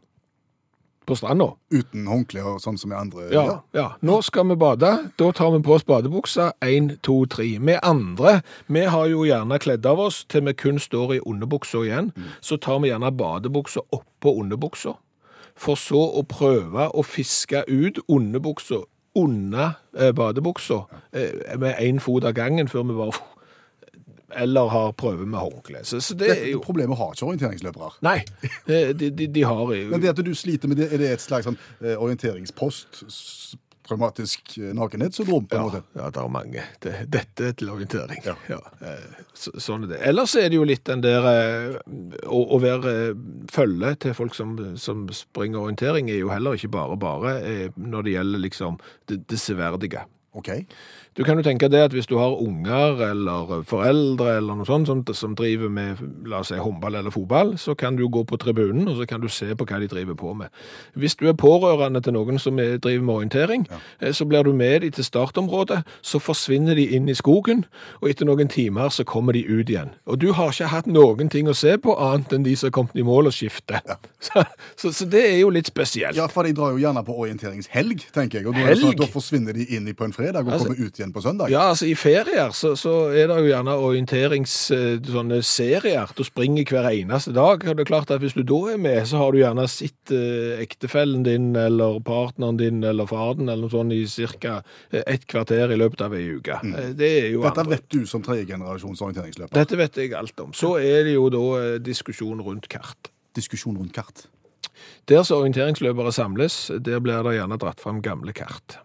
på 1.08 1.15
stranda. 1.17 1.48
Uten 1.74 2.06
håndklær, 2.08 2.60
sånn 2.62 2.78
som 2.78 2.91
vi 2.91 2.98
andre 3.00 3.24
Ja, 3.34 3.41
gjør? 3.48 3.56
ja. 3.74 3.86
Nå 4.06 4.20
skal 4.22 4.46
vi 4.52 4.56
bade. 4.60 4.91
Da 5.17 5.32
tar 5.36 5.50
vi 5.56 5.62
på 5.65 5.74
oss 5.74 5.86
badebuksa. 5.88 6.52
Én, 6.62 6.91
to, 7.02 7.26
tre. 7.26 7.48
Vi 7.58 7.78
andre 7.82 8.41
vi 8.67 8.84
har 8.86 9.08
jo 9.10 9.24
gjerne 9.26 9.58
kledd 9.60 9.86
av 9.89 10.00
oss 10.00 10.22
til 10.30 10.46
vi 10.46 10.54
kun 10.54 10.78
står 10.80 11.15
i 11.17 11.22
underbuksa 11.26 11.82
igjen. 11.88 12.12
Så 12.41 12.60
tar 12.62 12.80
vi 12.84 12.91
gjerne 12.91 13.10
badebuksa 13.17 13.82
oppå 13.91 14.36
underbuksa. 14.44 14.94
For 15.59 15.79
så 15.79 16.01
å 16.19 16.23
prøve 16.27 16.89
å 16.93 17.03
fiske 17.05 17.63
ut 17.67 17.99
underbuksa 18.07 18.83
under 19.15 19.77
eh, 19.97 20.11
badebuksa 20.15 20.85
eh, 21.11 21.57
med 21.59 21.75
én 21.79 21.99
fot 21.99 22.23
av 22.23 22.35
gangen 22.37 22.71
før 22.71 22.87
vi 22.87 22.97
var 23.01 23.21
Eller 24.31 24.69
har 24.71 24.93
prøve 24.95 25.25
med 25.27 25.39
håndkle. 25.39 25.81
Så, 25.83 25.99
så 25.99 26.15
det 26.15 26.29
er 26.31 26.45
jo 26.53 26.61
problemet 26.63 26.95
har 26.95 27.09
ikke 27.11 27.25
orienteringsløpere. 27.27 27.89
Nei, 28.07 28.21
eh, 28.63 28.93
de, 28.95 29.09
de, 29.11 29.27
de 29.27 29.43
har 29.43 29.59
jo 29.75 29.89
Men 29.91 29.99
det 29.99 30.13
at 30.13 30.21
du 30.23 30.31
sliter 30.35 30.71
med 30.71 30.79
det, 30.79 30.87
er 30.93 31.01
det 31.01 31.09
et 31.17 31.23
slags 31.23 31.49
sånn, 31.49 31.57
eh, 31.83 31.97
orienteringspost? 31.99 33.01
Traumatisk 33.88 34.58
eh, 34.60 34.72
nakenhetssyndrom, 34.78 35.48
på 35.50 35.56
en 35.58 35.62
Ja, 35.62 35.65
måte? 35.67 35.82
ja, 35.98 36.10
det 36.13 36.22
er 36.22 36.30
mange. 36.32 36.63
Det, 36.84 36.94
dette 37.12 37.48
er 37.50 37.56
til 37.58 37.72
orientering. 37.74 38.22
Ja. 38.26 38.36
Ja. 38.52 38.60
eh, 38.86 39.24
så, 39.34 39.52
sånn 39.58 39.88
er 39.88 39.94
det. 39.96 40.00
Ellers 40.12 40.36
er 40.38 40.50
det 40.54 40.60
jo 40.60 40.67
litt 40.70 40.84
den 40.88 41.02
der 41.06 41.28
eh, 41.32 41.80
å, 42.28 42.41
å 42.56 42.62
være 42.62 42.96
følge 43.52 43.96
til 44.06 44.13
folk 44.17 44.38
som, 44.38 44.54
som 44.78 45.08
springer 45.15 45.63
orientering, 45.65 46.10
er 46.13 46.22
jo 46.22 46.30
heller 46.34 46.58
ikke 46.60 46.72
bare 46.78 46.98
bare 47.02 47.36
når 47.76 48.08
det 48.08 48.17
gjelder 48.20 48.46
liksom 48.46 48.80
det, 49.10 49.22
det 49.32 49.39
severdige. 49.41 50.06
OK. 50.38 50.48
Du 51.17 51.26
kan 51.28 51.36
jo 51.36 51.43
tenke 51.43 51.67
det 51.67 51.82
at 51.84 51.91
hvis 51.91 52.08
du 52.08 52.13
har 52.15 52.38
unger 52.39 53.02
eller 53.10 53.65
foreldre 53.67 54.38
eller 54.38 54.56
noe 54.56 54.67
sånt 54.67 54.88
som, 54.88 55.02
som 55.12 55.34
driver 55.36 55.67
med 55.67 56.00
la 56.32 56.39
oss 56.39 56.54
si, 56.54 56.56
håndball 56.56 56.95
eller 56.95 57.12
fotball, 57.12 57.58
så 57.60 57.76
kan 57.76 57.97
du 58.00 58.06
gå 58.08 58.21
på 58.24 58.38
tribunen 58.39 58.88
og 58.88 58.95
så 58.95 59.08
kan 59.10 59.19
du 59.19 59.28
se 59.28 59.50
på 59.52 59.67
hva 59.67 59.82
de 59.84 59.89
driver 59.91 60.15
på 60.15 60.32
med. 60.39 60.47
Hvis 60.95 61.17
du 61.19 61.26
er 61.28 61.36
pårørende 61.36 62.00
til 62.06 62.15
noen 62.15 62.39
som 62.39 62.62
er, 62.63 62.78
driver 62.80 63.04
med 63.04 63.15
orientering, 63.15 63.65
ja. 63.67 64.12
så 64.15 64.24
blir 64.26 64.47
du 64.47 64.54
med 64.56 64.86
de 64.86 64.91
til 64.95 65.04
startområdet, 65.04 65.82
så 66.02 66.21
forsvinner 66.24 66.80
de 66.80 66.88
inn 66.95 67.12
i 67.12 67.17
skogen, 67.17 67.65
og 68.00 68.08
etter 68.13 68.30
noen 68.32 68.47
timer 68.47 68.88
så 68.95 69.04
kommer 69.04 69.36
de 69.36 69.43
ut 69.50 69.67
igjen. 69.67 69.91
Og 70.08 70.21
du 70.24 70.30
har 70.38 70.56
ikke 70.56 70.71
hatt 70.71 70.88
noen 70.88 71.28
ting 71.34 71.52
å 71.52 71.58
se 71.58 71.76
på 71.76 71.97
annet 72.00 72.38
enn 72.38 72.47
de 72.47 72.56
som 72.56 72.69
har 72.71 72.78
kommet 72.80 72.95
i 72.95 73.04
mål 73.04 73.34
og 73.34 73.36
skifter. 73.36 73.84
Så, 74.21 74.43
så, 74.78 74.91
så 74.93 75.06
det 75.10 75.21
er 75.26 75.39
jo 75.39 75.47
litt 75.50 75.65
spesielt. 75.71 76.13
Ja, 76.13 76.28
for 76.30 76.45
de 76.45 76.54
drar 76.54 76.76
jo 76.76 76.78
gjerne 76.78 77.02
på 77.04 77.15
orienteringshelg, 77.24 78.04
tenker 78.13 78.38
jeg. 78.38 78.45
Og 78.45 78.54
da, 78.54 78.62
sånn 78.62 78.69
Helg? 78.69 78.84
Så, 78.84 78.91
da 79.00 79.08
forsvinner 79.10 79.58
de 79.58 79.65
inn 79.74 79.88
på 79.97 80.06
en 80.06 80.13
fredag 80.13 80.45
og 80.45 80.54
Altså- 80.54 80.67
kommer 80.69 80.78
ut 80.86 81.00
igjen 81.00 81.00
på 81.09 81.23
søndag. 81.25 81.49
Ja, 81.49 81.63
altså 81.71 81.87
I 81.89 81.95
ferier 81.97 82.51
så, 82.53 82.75
så 82.77 83.09
er 83.09 83.25
det 83.31 83.39
jo 83.41 83.47
gjerne 83.49 83.73
orienteringsserier. 83.81 86.05
eh. 86.05 86.13
Du 86.15 86.21
springer 86.23 86.63
hver 86.69 86.85
eneste 86.91 87.33
dag. 87.33 87.65
og 87.67 87.75
det 87.77 87.81
er 87.81 87.85
klart 87.89 88.11
at 88.13 88.21
Hvis 88.21 88.33
du 88.37 88.43
da 88.45 88.59
er 88.73 88.77
med, 88.77 89.01
så 89.09 89.17
har 89.17 89.31
du 89.33 89.39
gjerne 89.41 89.65
sett 89.67 90.11
eh, 90.13 90.61
ektefellen 90.61 91.23
din 91.25 91.55
eller 91.55 91.97
partneren 92.05 92.57
din 92.57 92.83
eller 92.83 93.05
faren 93.09 93.49
eller 93.49 93.61
noe 93.65 93.71
sånt 93.73 93.93
i 93.93 94.05
ca. 94.37 94.61
ett 94.91 95.25
kvarter 95.27 95.71
i 95.71 95.75
løpet 95.79 96.01
av 96.05 96.13
ei 96.13 96.27
uke. 96.37 96.59
Mm. 96.63 96.93
Det 96.97 97.09
er 97.23 97.29
jo. 97.31 97.41
Dette 97.41 97.59
andre. 97.65 97.77
vet 97.77 97.89
du 97.89 98.05
som 98.05 98.21
tredjegenerasjons 98.21 99.01
orienteringsløper. 99.01 99.55
Dette 99.57 99.77
vet 99.79 99.97
jeg 99.97 100.13
alt 100.13 100.39
om. 100.39 100.53
Så 100.53 100.75
er 100.77 101.03
det 101.07 101.13
jo 101.15 101.29
da 101.33 101.43
eh, 101.61 101.79
diskusjon 101.81 102.41
rundt 102.45 102.67
kart. 102.69 103.09
Diskusjon 103.35 103.77
rundt 103.79 103.93
kart. 103.95 104.27
Der 105.09 105.23
som 105.23 105.41
orienteringsløpere 105.41 106.11
samles, 106.13 106.69
der 106.79 106.99
blir 107.03 107.23
det 107.25 107.35
gjerne 107.37 107.57
dratt 107.61 107.81
fram 107.81 108.01
gamle 108.05 108.33
kart. 108.33 108.77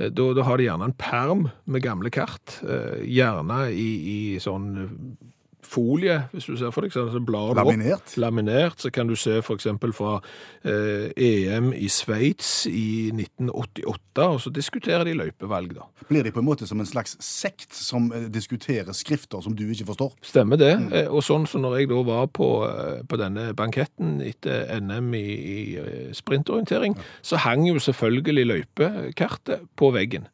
Eh, 0.00 0.08
Da, 0.10 0.32
da 0.34 0.46
har 0.48 0.56
de 0.58 0.64
gjerne 0.64 0.88
en 0.88 0.96
perm 0.96 1.48
med 1.64 1.84
gamle 1.84 2.10
kart, 2.10 2.58
eh, 2.64 3.02
gjerne 3.04 3.66
i, 3.72 3.90
i 4.14 4.18
sånn 4.40 4.70
folie, 5.70 6.16
hvis 6.34 6.48
du 6.50 6.56
ser 6.58 6.74
for 6.74 6.86
deg, 6.86 6.94
sånn 6.94 7.12
så 7.14 7.22
opp. 7.22 7.56
Laminert. 7.60 8.14
Laminert, 8.20 8.82
så 8.82 8.92
kan 8.94 9.10
du 9.10 9.16
se 9.18 9.38
eksempel 9.56 9.94
fra 9.96 10.18
eh, 10.66 11.10
EM 11.14 11.72
i 11.76 11.88
Sveits 11.92 12.66
i 12.70 13.10
1988, 13.14 14.26
og 14.26 14.40
så 14.44 14.52
diskuterer 14.54 15.06
de 15.08 15.16
løypevalg 15.18 15.76
da. 15.78 15.86
Blir 16.10 16.26
de 16.26 16.34
på 16.34 16.42
en 16.42 16.48
måte 16.48 16.66
som 16.68 16.82
en 16.82 16.88
slags 16.88 17.16
sekt 17.24 17.76
som 17.76 18.10
eh, 18.16 18.28
diskuterer 18.32 18.92
skrifter 18.96 19.42
som 19.44 19.56
du 19.56 19.64
ikke 19.68 19.88
forstår? 19.92 20.16
Stemmer 20.26 20.60
det. 20.60 20.74
Mm. 20.80 20.94
Og 21.14 21.24
sånn 21.24 21.46
som 21.50 21.64
når 21.64 21.80
jeg 21.80 21.92
da 21.94 22.02
var 22.06 22.28
på, 22.34 22.50
eh, 22.68 23.00
på 23.06 23.20
denne 23.20 23.50
banketten 23.56 24.18
etter 24.26 24.66
NM 24.80 25.14
i, 25.16 25.26
i 25.30 25.58
sprintorientering, 26.16 26.50
sprintorientering, 26.50 26.96
så 27.22 27.36
hang 27.44 27.66
jo 27.68 27.78
selvfølgelig 27.78 28.46
løypekartet 28.46 29.68
på 29.76 29.90
veggen. 29.94 30.28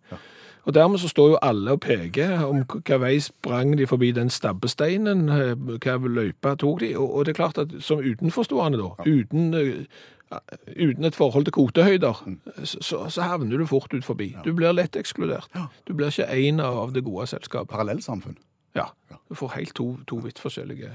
Og 0.67 0.75
dermed 0.75 0.99
så 0.99 1.09
står 1.09 1.29
jo 1.29 1.39
alle 1.43 1.77
og 1.77 1.81
peker 1.81 2.43
om 2.43 2.65
hva 2.67 2.99
vei 2.99 3.15
sprang 3.23 3.77
de 3.79 3.87
forbi 3.87 4.11
den 4.15 4.31
stabbesteinen, 4.31 5.29
eh, 5.31 5.55
hva 5.55 5.97
løypa 6.03 6.57
tok 6.59 6.81
de, 6.83 6.97
og, 6.99 7.25
det 7.25 7.35
er 7.35 7.41
klart 7.43 7.59
at 7.63 7.75
som 7.81 8.03
utenforstående 8.03 8.81
da, 8.81 8.89
uten, 9.07 9.55
eh, 9.55 10.41
uten 10.75 11.05
et 11.05 11.15
forhold 11.15 11.47
til 11.47 11.55
kvotehøyder, 11.55 12.25
så, 12.65 12.83
så, 12.83 13.05
så 13.09 13.23
havner 13.23 13.63
du 13.63 13.67
fort 13.67 13.95
ut 13.95 14.05
forbi. 14.05 14.35
Du 14.45 14.53
blir 14.53 14.75
lett 14.75 14.99
ekskludert. 14.99 15.49
Du 15.87 15.95
blir 15.95 16.11
ikke 16.11 16.27
en 16.35 16.61
av 16.61 16.93
det 16.95 17.05
gode 17.07 17.29
selskapet. 17.31 17.71
Parallellsamfunn. 17.71 18.37
Ja, 18.77 18.91
du 19.29 19.35
får 19.35 19.55
helt 19.55 19.75
to, 19.75 19.97
to 20.07 20.19
vidt 20.25 20.39
forskjellige. 20.43 20.91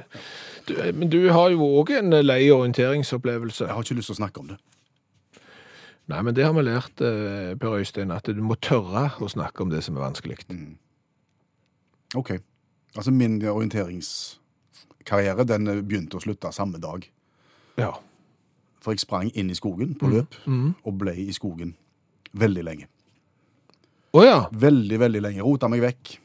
Du, 0.67 0.75
eh, 0.75 0.91
men 0.93 1.09
du 1.09 1.31
har 1.31 1.49
jo 1.55 1.63
òg 1.79 1.95
en 1.95 2.11
lei 2.25 2.51
orienteringsopplevelse. 2.51 3.65
Jeg 3.65 3.73
har 3.73 3.87
ikke 3.87 4.01
lyst 4.01 4.11
til 4.11 4.19
å 4.19 4.21
snakke 4.25 4.43
om 4.43 4.51
det. 4.51 4.59
Nei, 6.11 6.21
men 6.27 6.35
det 6.35 6.43
har 6.45 6.53
vi 6.53 6.63
lært, 6.65 7.01
eh, 7.01 7.55
Per 7.59 7.77
Øystein, 7.79 8.11
at 8.11 8.27
du 8.27 8.41
må 8.43 8.57
tørre 8.59 9.11
å 9.19 9.29
snakke 9.31 9.63
om 9.63 9.69
det 9.71 9.83
som 9.85 9.97
er 9.97 10.03
vanskelig. 10.03 10.37
OK. 12.19 12.33
Altså, 12.97 13.11
min 13.15 13.39
orienteringskarriere 13.47 15.45
den 15.47 15.67
eh, 15.67 15.81
begynte 15.81 16.19
og 16.19 16.25
slutta 16.25 16.51
samme 16.51 16.81
dag. 16.83 17.05
Ja. 17.79 17.93
For 18.81 18.91
jeg 18.91 18.99
sprang 19.05 19.31
inn 19.37 19.49
i 19.53 19.55
skogen 19.55 19.95
på 19.95 20.09
løp, 20.09 20.35
og 20.83 20.97
ble 20.97 21.13
i 21.15 21.31
skogen 21.31 21.75
veldig 22.33 22.63
lenge. 22.65 22.87
Å 24.11 24.23
ja. 24.25 24.39
Veldig, 24.51 24.99
veldig 24.99 25.21
lenge. 25.23 25.45
Rota 25.45 25.69
meg 25.71 25.83
vekk. 25.85 26.17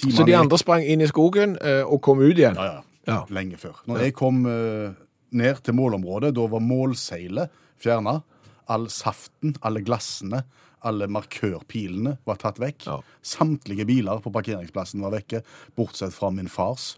Timene 0.00 0.16
Så 0.16 0.26
de 0.26 0.34
andre 0.34 0.58
sprang 0.58 0.82
inn 0.82 1.04
i 1.04 1.06
skogen 1.06 1.54
eh, 1.62 1.82
og 1.86 2.00
kom 2.02 2.22
ut 2.24 2.34
igjen? 2.34 2.56
Ja, 2.58 2.80
ja. 2.80 2.82
Ja. 3.04 3.18
Lenge 3.36 3.58
før. 3.60 3.82
Når 3.86 4.06
jeg 4.06 4.14
kom 4.16 4.46
eh, 4.48 4.94
ned 5.36 5.60
til 5.62 5.76
målområdet, 5.76 6.32
da 6.34 6.46
var 6.50 6.62
målseilet 6.64 7.52
fjerna. 7.80 8.22
All 8.66 8.88
saften, 8.88 9.54
alle 9.60 9.82
glassene, 9.84 10.44
alle 10.84 11.08
markørpilene 11.08 12.16
var 12.28 12.40
tatt 12.40 12.60
vekk. 12.60 12.86
Ja. 12.88 12.98
Samtlige 13.24 13.86
biler 13.88 14.20
på 14.24 14.32
parkeringsplassen 14.32 15.04
var 15.04 15.14
vekke, 15.16 15.42
bortsett 15.76 16.14
fra 16.16 16.30
min 16.32 16.48
fars. 16.48 16.94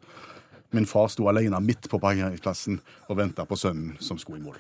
Min 0.75 0.87
far 0.87 1.09
sto 1.13 1.29
alene 1.31 1.61
midt 1.63 1.87
på 1.91 2.01
parkeringsplassen 2.03 2.81
og 3.07 3.21
venta 3.21 3.47
på 3.47 3.59
sønnen 3.59 3.95
som 4.03 4.19
skulle 4.19 4.43
i 4.43 4.47
mål. 4.47 4.59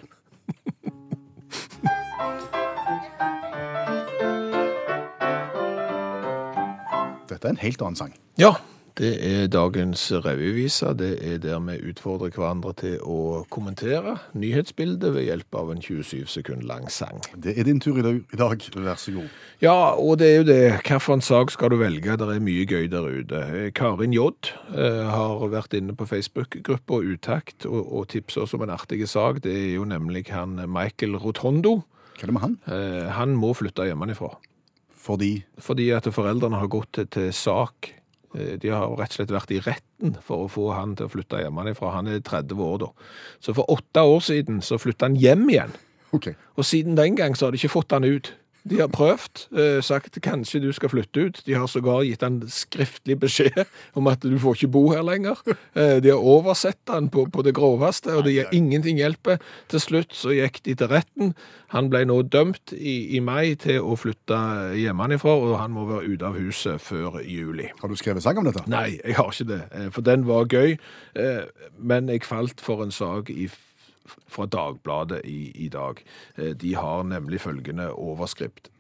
Dette 7.26 7.42
er 7.42 7.52
en 7.52 7.60
helt 7.60 7.82
annen 7.82 7.98
sang. 7.98 8.14
Ja. 8.40 8.54
Det 8.96 9.12
er 9.20 9.50
dagens 9.52 10.09
revyvise. 10.24 10.94
Det 10.96 11.18
er 11.20 11.40
der 11.42 11.59
vi 11.61 11.74
utfordrer 11.90 12.32
hverandre 12.32 12.70
til 12.80 12.94
å 13.04 13.42
kommentere 13.52 14.14
nyhetsbildet 14.32 15.12
ved 15.12 15.26
hjelp 15.26 15.59
av 15.61 15.72
en 15.74 15.82
27 15.85 16.24
sekund 16.32 16.64
lang 16.64 16.88
sang. 16.88 17.20
Det 17.37 17.52
er 17.59 17.68
din 17.68 17.82
tur 17.82 17.98
i 18.00 18.04
dag. 18.06 18.64
Vær 18.72 18.96
så 18.96 19.12
god. 19.18 19.35
Ja, 19.61 19.92
og 20.00 20.16
det 20.22 20.30
er 20.30 20.37
jo 20.38 20.46
det. 20.48 20.61
Hvilken 20.80 21.20
sak 21.20 21.52
skal 21.52 21.74
du 21.74 21.76
velge? 21.82 22.16
Det 22.16 22.30
er 22.32 22.40
mye 22.40 22.64
gøy 22.64 22.88
der 22.88 23.04
ute. 23.04 23.42
Eh, 23.44 23.68
Karin 23.76 24.16
J 24.16 24.30
eh, 24.72 25.04
har 25.12 25.44
vært 25.52 25.76
inne 25.76 25.92
på 25.92 26.09
Facebook-gruppa 26.09 27.02
Utakt 27.04 27.68
og, 27.68 27.82
og 27.85 28.09
tipser 28.14 28.46
oss 28.46 28.56
om 28.56 28.64
en 28.64 28.72
artig 28.72 29.02
sak. 29.12 29.42
Det 29.44 29.52
er 29.52 29.70
jo 29.76 29.85
nemlig 29.85 30.30
han 30.32 30.56
Michael 30.64 31.18
Rotondo. 31.20 31.82
Hva 32.16 32.24
er 32.24 32.32
det 32.32 32.38
med 32.38 32.46
han? 32.46 32.59
Eh, 32.64 33.12
han 33.12 33.37
må 33.37 33.52
flytte 33.52 33.90
hjemmefra. 33.90 34.32
Fordi 35.06 35.44
Fordi 35.61 35.90
at 35.92 36.09
foreldrene 36.09 36.64
har 36.64 36.72
gått 36.72 36.96
til, 36.96 37.12
til 37.12 37.32
sak. 37.37 37.92
Eh, 38.37 38.57
De 38.62 38.68
har 38.72 38.87
rett 38.96 39.12
og 39.14 39.18
slett 39.18 39.35
vært 39.35 39.55
i 39.57 39.61
retten 39.64 40.16
for 40.25 40.44
å 40.44 40.51
få 40.53 40.70
han 40.77 40.94
til 40.96 41.09
å 41.09 41.12
flytte 41.12 41.40
hjemmefra. 41.42 41.94
Han 41.96 42.11
er 42.12 42.20
30 42.20 42.61
år 42.62 42.79
da. 42.85 42.90
Så 43.40 43.55
for 43.57 43.68
åtte 43.72 44.05
år 44.05 44.20
siden 44.25 44.62
så 44.62 44.79
flytta 44.79 45.09
han 45.09 45.16
hjem 45.20 45.49
igjen. 45.51 45.72
Okay. 46.16 46.37
Og 46.57 46.64
siden 46.64 46.96
den 46.96 47.16
gang 47.18 47.35
så 47.37 47.46
har 47.46 47.53
de 47.55 47.61
ikke 47.61 47.75
fått 47.75 47.92
han 47.96 48.05
ut. 48.07 48.33
De 48.66 48.81
har 48.81 48.88
prøvd, 48.90 49.44
eh, 49.57 49.81
sagt 49.87 50.18
kanskje 50.24 50.61
du 50.64 50.72
skal 50.74 50.90
flytte 50.90 51.22
ut. 51.29 51.42
De 51.46 51.55
har 51.55 51.68
sågar 51.70 52.02
gitt 52.02 52.24
han 52.26 52.40
skriftlig 52.50 53.14
beskjed 53.22 53.61
om 53.94 54.09
at 54.11 54.20
du 54.26 54.35
får 54.42 54.57
ikke 54.59 54.70
bo 54.74 54.83
her 54.90 55.05
lenger. 55.07 55.38
Eh, 55.76 56.00
de 56.02 56.11
har 56.11 56.18
oversett 56.18 56.81
han 56.90 57.07
på, 57.12 57.26
på 57.31 57.44
det 57.46 57.55
groveste, 57.55 58.11
og 58.16 58.24
det 58.26 58.35
gir 58.35 58.50
ingenting 58.57 58.98
hjelpe. 58.98 59.38
Til 59.70 59.81
slutt 59.83 60.16
så 60.18 60.35
gikk 60.35 60.62
de 60.66 60.74
til 60.74 60.90
retten. 60.90 61.35
Han 61.74 61.90
ble 61.90 62.05
nå 62.09 62.20
dømt 62.31 62.72
i, 62.74 63.16
i 63.16 63.20
mai 63.22 63.55
til 63.61 63.81
å 63.87 63.94
flytte 63.98 64.38
hjemmefra, 64.79 65.35
og 65.37 65.57
han 65.61 65.74
må 65.74 65.87
være 65.88 66.11
ute 66.16 66.26
av 66.26 66.38
huset 66.38 66.83
før 66.83 67.20
juli. 67.22 67.68
Har 67.81 67.88
du 67.92 67.96
skrevet 67.98 68.22
sang 68.26 68.38
om 68.42 68.46
dette? 68.48 68.64
Nei, 68.70 68.98
jeg 69.05 69.14
har 69.18 69.31
ikke 69.31 69.48
det, 69.52 69.62
eh, 69.72 69.88
for 69.94 70.07
den 70.07 70.26
var 70.26 70.46
gøy. 70.50 70.76
eh, 71.14 71.44
Men 71.79 72.09
jeg 72.09 72.24
falt 72.26 72.61
for 72.61 72.83
en 72.83 72.90
sak 72.94 73.31
i, 73.31 73.48
fra 74.28 74.46
Dagbladet 74.46 75.22
i, 75.24 75.52
i 75.66 75.68
dag. 75.72 76.02
Eh, 76.36 76.52
De 76.54 76.74
har 76.74 77.04
nemlig 77.04 77.40
følgende 77.44 77.90
overskrift. 77.92 78.70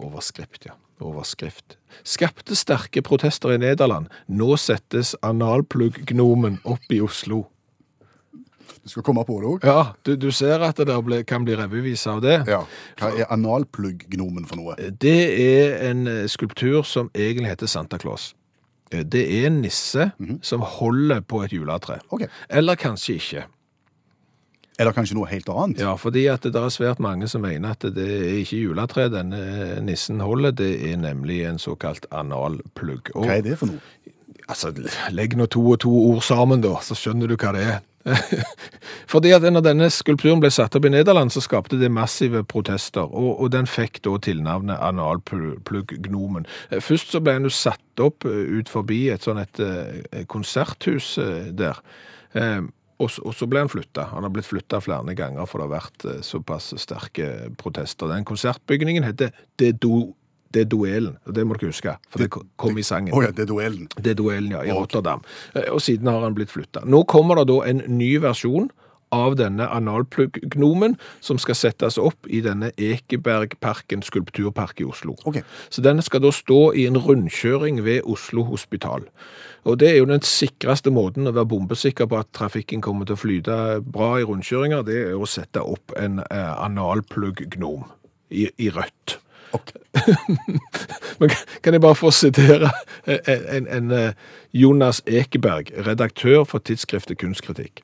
Overskrift, 0.00 0.64
ja. 0.70 0.76
Overskrift. 1.00 1.78
Skapte 2.04 2.56
sterke 2.56 3.00
protester 3.02 3.54
i 3.54 3.58
Nederland. 3.58 4.08
Nå 4.28 4.56
settes 4.60 5.14
analplugg-gnomen 5.24 6.58
opp 6.68 6.92
i 6.92 7.00
Oslo. 7.00 7.46
Du 8.82 8.88
skal 8.88 9.04
komme 9.04 9.24
på 9.28 9.36
det 9.42 9.48
òg? 9.48 9.64
Ja, 9.68 9.80
du, 10.06 10.14
du 10.16 10.30
ser 10.32 10.62
at 10.64 10.78
det 10.80 10.86
der 10.88 11.00
ble, 11.04 11.18
kan 11.28 11.44
bli 11.44 11.56
revyvise 11.58 12.08
av 12.14 12.20
det. 12.24 12.38
Ja. 12.48 12.62
Hva 13.00 13.10
er 13.20 13.28
analplugg-gnomen 13.34 14.46
for 14.48 14.60
noe? 14.60 14.76
Det 15.00 15.16
er 15.36 15.74
en 15.90 16.06
eh, 16.08 16.22
skulptur 16.32 16.80
som 16.88 17.10
egentlig 17.14 17.50
heter 17.52 17.68
Santa 17.68 17.98
Claus. 18.00 18.30
Eh, 18.92 19.04
Det 19.04 19.24
er 19.40 19.48
en 19.50 19.60
nisse 19.64 20.10
som 20.46 20.64
holder 20.78 21.20
på 21.28 21.42
et 21.44 21.52
juletre. 21.52 21.98
Okay. 22.08 22.28
Eller 22.48 22.76
kanskje 22.80 23.18
ikke. 23.20 23.44
Er 24.80 24.88
det 24.88 24.94
kanskje 24.96 25.18
noe 25.18 25.28
helt 25.28 25.50
annet? 25.52 25.82
Ja, 25.84 25.92
fordi 26.00 26.24
at 26.32 26.46
det 26.46 26.56
er 26.56 26.72
svært 26.72 27.02
mange 27.04 27.28
som 27.28 27.44
mener 27.44 27.74
at 27.76 27.84
det 27.84 28.06
er 28.06 28.38
ikke 28.40 28.62
juletre 28.62 29.10
denne 29.12 29.42
nissen 29.84 30.22
holder, 30.24 30.56
det 30.56 30.70
er 30.88 30.96
nemlig 31.02 31.42
en 31.50 31.60
såkalt 31.60 32.08
analplugg. 32.08 33.12
Og, 33.12 33.28
Hva 33.28 33.36
er 33.36 33.44
det 33.44 33.58
for 33.60 33.74
noe? 33.74 33.84
Altså, 34.50 34.72
legg 35.14 35.36
nå 35.38 35.46
to 35.52 35.62
og 35.74 35.78
to 35.84 35.92
ord 35.92 36.24
sammen 36.26 36.64
da, 36.64 36.72
så 36.82 36.96
skjønner 36.98 37.30
du 37.30 37.36
hva 37.36 37.52
det 37.54 37.66
er. 37.76 37.78
Fordi 39.12 39.34
at 39.36 39.44
når 39.44 39.62
denne 39.66 39.90
skulpturen 39.92 40.40
ble 40.40 40.48
satt 40.50 40.74
opp 40.78 40.88
i 40.88 40.92
Nederland, 40.92 41.30
så 41.30 41.42
skapte 41.44 41.78
det 41.78 41.92
massive 41.92 42.42
protester, 42.48 43.04
og, 43.04 43.34
og 43.36 43.52
den 43.52 43.68
fikk 43.68 44.00
da 44.06 44.16
tilnavnet 44.24 44.80
analplugg-gnomen. 44.80 46.48
Først 46.80 47.12
så 47.12 47.20
ble 47.20 47.36
den 47.36 47.50
jo 47.50 47.54
satt 47.54 48.02
opp 48.02 48.24
eh, 48.28 48.42
ut 48.56 48.72
forbi 48.72 49.04
et 49.12 49.28
sånn 49.28 49.42
et 49.44 49.60
eh, 49.62 50.24
konserthus 50.30 51.12
eh, 51.20 51.50
der. 51.52 51.84
Og, 53.00 53.10
og 53.24 53.32
så 53.34 53.46
ble 53.48 53.62
han 53.64 53.70
flytta. 53.72 54.08
Han 54.12 54.26
har 54.26 54.32
blitt 54.34 54.48
flytta 54.48 54.80
flere 54.84 55.14
ganger, 55.16 55.46
for 55.48 55.60
det 55.62 55.68
har 55.68 55.74
vært 55.78 56.04
eh, 56.10 56.18
såpass 56.26 56.72
sterke 56.82 57.28
protester. 57.60 58.10
Den 58.12 58.26
konsertbygningen 58.28 59.06
heter 59.08 59.32
Det, 59.56 59.72
Do, 59.80 60.12
det 60.52 60.66
er 60.66 60.68
duellen, 60.72 61.16
og 61.24 61.34
det 61.36 61.46
må 61.46 61.56
dere 61.56 61.70
huske, 61.72 61.94
for 62.10 62.20
det 62.24 62.28
kom 62.60 62.78
i 62.78 62.84
sangen. 62.84 63.14
Oh 63.16 63.24
ja, 63.24 63.30
det 63.32 63.46
er 63.46 63.50
duellen. 63.52 63.88
Det 63.96 64.12
er 64.12 64.18
duellen, 64.20 64.52
ja, 64.52 64.64
i 64.68 64.74
Rotterdam. 64.76 65.24
Eh, 65.54 65.70
Og 65.72 65.80
siden 65.84 66.10
har 66.12 66.20
han 66.26 66.36
blitt 66.36 66.52
flytta. 66.52 66.84
Nå 66.84 67.04
kommer 67.08 67.40
det 67.40 67.48
da 67.52 67.60
en 67.70 67.82
ny 67.96 68.12
versjon 68.22 68.68
av 69.14 69.36
denne 69.38 69.66
analplugg-gnomen 69.68 70.96
som 71.20 71.38
skal 71.42 71.58
settes 71.58 71.98
opp 71.98 72.28
i 72.30 72.40
denne 72.44 72.70
Ekebergparken 72.78 74.02
skulpturpark 74.06 74.80
i 74.80 74.88
Oslo. 74.88 75.16
Okay. 75.24 75.42
Så 75.68 75.82
den 75.84 76.02
skal 76.02 76.22
da 76.24 76.32
stå 76.34 76.60
i 76.78 76.86
en 76.90 76.98
rundkjøring 76.98 77.82
ved 77.84 78.02
Oslo 78.04 78.44
Hospital. 78.50 79.06
Og 79.68 79.78
det 79.80 79.90
er 79.90 79.98
jo 80.00 80.08
den 80.08 80.22
sikreste 80.24 80.92
måten 80.94 81.28
å 81.28 81.34
være 81.36 81.50
bombesikker 81.50 82.08
på 82.08 82.20
at 82.22 82.30
trafikken 82.36 82.80
kommer 82.84 83.08
til 83.08 83.18
å 83.18 83.20
flyte 83.20 83.56
bra 83.84 84.14
i 84.20 84.24
rundkjøringer, 84.28 84.86
det 84.86 85.00
er 85.10 85.18
å 85.18 85.28
sette 85.28 85.60
opp 85.60 85.92
en 86.00 86.22
eh, 86.30 86.54
analplugg-gnom 86.64 87.84
i, 88.30 88.46
i 88.56 88.70
rødt. 88.72 89.18
Ok. 89.52 89.72
Men 91.20 91.28
kan- 91.62 91.74
jeg 91.74 91.82
bare 91.82 91.98
få 91.98 92.10
sitere 92.14 92.70
en, 93.04 93.20
en, 93.26 93.68
en 93.68 93.90
eh, 93.90 94.12
Jonas 94.54 95.02
Ekeberg, 95.06 95.72
redaktør 95.86 96.44
for 96.48 96.62
tidsskriftet 96.62 97.18
Kunstkritikk. 97.20 97.82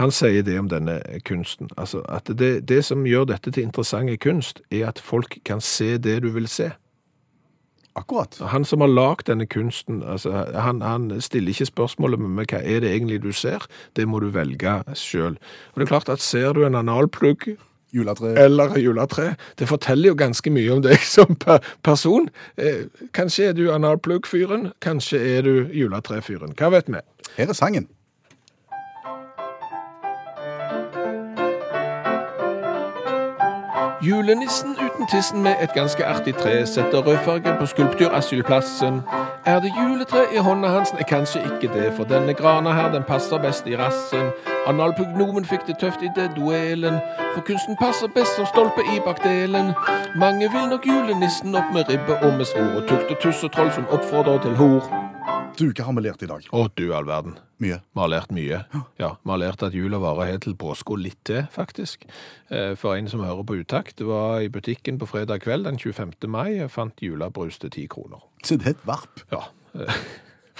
Han 0.00 0.10
sier 0.14 0.42
det 0.42 0.58
om 0.58 0.68
denne 0.68 1.00
kunsten, 1.24 1.70
altså 1.76 2.02
at 2.08 2.30
det, 2.38 2.68
det 2.68 2.84
som 2.84 3.06
gjør 3.06 3.24
dette 3.32 3.50
til 3.50 3.66
interessant 3.66 4.20
kunst, 4.20 4.60
er 4.70 4.88
at 4.88 4.98
folk 4.98 5.38
kan 5.44 5.60
se 5.60 5.96
det 5.98 6.22
du 6.22 6.30
vil 6.34 6.48
se. 6.48 6.70
Akkurat. 7.96 8.38
Han 8.50 8.64
som 8.64 8.80
har 8.82 8.90
lagd 8.90 9.28
denne 9.28 9.46
kunsten, 9.46 10.02
altså, 10.02 10.32
han, 10.54 10.82
han 10.82 11.20
stiller 11.22 11.54
ikke 11.54 11.68
spørsmålet 11.70 12.18
med 12.20 12.50
hva 12.50 12.58
er 12.58 12.82
det 12.82 12.90
egentlig 12.90 13.20
du 13.22 13.30
ser? 13.32 13.66
Det 13.94 14.08
må 14.08 14.18
du 14.18 14.32
velge 14.34 14.80
selv. 14.98 15.38
Og 15.72 15.78
det 15.78 15.86
er 15.86 15.92
klart 15.92 16.10
at 16.10 16.20
ser 16.20 16.52
du 16.52 16.64
en 16.66 16.74
analplugg 16.74 17.54
Juletre. 17.94 18.34
eller 18.38 18.74
et 18.74 18.82
juletre. 18.82 19.36
Det 19.58 19.68
forteller 19.68 20.08
jo 20.08 20.14
ganske 20.18 20.50
mye 20.50 20.72
om 20.74 20.82
deg 20.82 20.98
som 21.16 21.36
per 21.38 21.62
person. 21.82 22.28
Eh, 22.58 22.86
kanskje 23.14 23.52
er 23.52 23.52
du 23.54 23.68
analplugg-fyren, 23.70 24.72
kanskje 24.82 25.20
er 25.36 25.46
du 25.46 25.68
juletre-fyren. 25.70 26.56
Hva 26.58 26.72
vet 26.74 26.90
vi? 26.90 27.04
Her 27.36 27.54
er 27.54 27.58
sangen. 27.58 27.86
Julenissen 34.04 34.70
uten 34.70 35.06
tissen 35.06 35.42
med 35.42 35.54
et 35.62 35.72
ganske 35.74 36.06
artig 36.06 36.34
tre 36.34 36.66
setter 36.66 36.98
rødfarge 36.98 37.56
på 37.60 37.66
skulpturasylplassen. 37.66 39.00
Er 39.46 39.60
det 39.60 39.72
juletre 39.78 40.18
i 40.34 40.38
hånda 40.38 40.68
hans? 40.68 40.92
Nei, 40.92 41.02
kanskje 41.08 41.40
ikke 41.40 41.72
det, 41.74 41.92
for 41.96 42.04
denne 42.04 42.34
grana 42.34 42.72
her, 42.72 42.92
den 42.92 43.02
passer 43.08 43.38
best 43.38 43.66
i 43.66 43.76
rassen. 43.76 44.28
Analpugnomen 44.66 45.44
fikk 45.44 45.64
det 45.66 45.78
tøft 45.80 46.02
i 46.02 46.12
det 46.16 46.30
duellen, 46.36 47.00
for 47.34 47.40
kunsten 47.48 47.80
passer 47.80 48.12
best 48.16 48.36
som 48.36 48.46
stolpe 48.52 48.84
i 48.92 49.00
bakdelen. 49.06 49.72
Mange 50.20 50.52
vil 50.52 50.68
nok 50.68 50.86
julenissen 50.86 51.56
opp 51.56 51.72
med 51.72 51.88
ribbe 51.88 52.20
og 52.20 52.36
med 52.36 52.44
svor, 52.44 52.70
og 52.76 52.88
tukt 52.88 53.10
og 53.10 53.20
tuss 53.24 53.44
og 53.44 53.52
troll 53.56 53.72
som 53.72 53.88
oppfordrer 53.88 54.42
til 54.44 54.56
hor. 54.60 55.13
Du, 55.54 55.68
hva 55.70 55.84
har 55.86 55.94
vi 55.94 56.02
lært 56.02 56.22
i 56.24 56.26
dag? 56.26 56.46
Å, 56.50 56.64
du 56.74 56.88
all 56.96 57.04
verden. 57.06 57.36
Mye. 57.62 57.76
Vi 57.94 58.00
har 58.02 58.10
lært 58.10 58.32
mye. 58.34 58.56
Ja, 58.98 59.12
Vi 59.22 59.30
har 59.30 59.38
lært 59.38 59.62
at 59.62 59.74
jula 59.76 60.00
varer 60.02 60.32
helt 60.32 60.42
til 60.48 60.56
påske 60.58 60.96
og 60.96 60.98
litt 61.04 61.20
til, 61.28 61.44
faktisk. 61.54 62.02
Eh, 62.50 62.72
For 62.80 62.96
en 62.98 63.06
som 63.08 63.22
hører 63.22 63.44
på 63.46 63.60
utakt, 63.60 63.94
det 64.00 64.06
var 64.08 64.40
i 64.42 64.48
butikken 64.50 64.98
på 64.98 65.06
fredag 65.06 65.44
kveld 65.46 65.68
den 65.68 65.78
25. 65.78 66.26
mai, 66.26 66.58
og 66.64 66.72
fant 66.74 66.98
julebrus 67.02 67.60
til 67.62 67.70
10 67.70 67.86
kroner. 67.94 68.24
Så 68.42 68.58
det 68.58 68.66
er 68.66 68.74
et 68.74 68.86
varp. 68.88 69.22
Ja, 69.30 69.44
eh, 69.78 70.00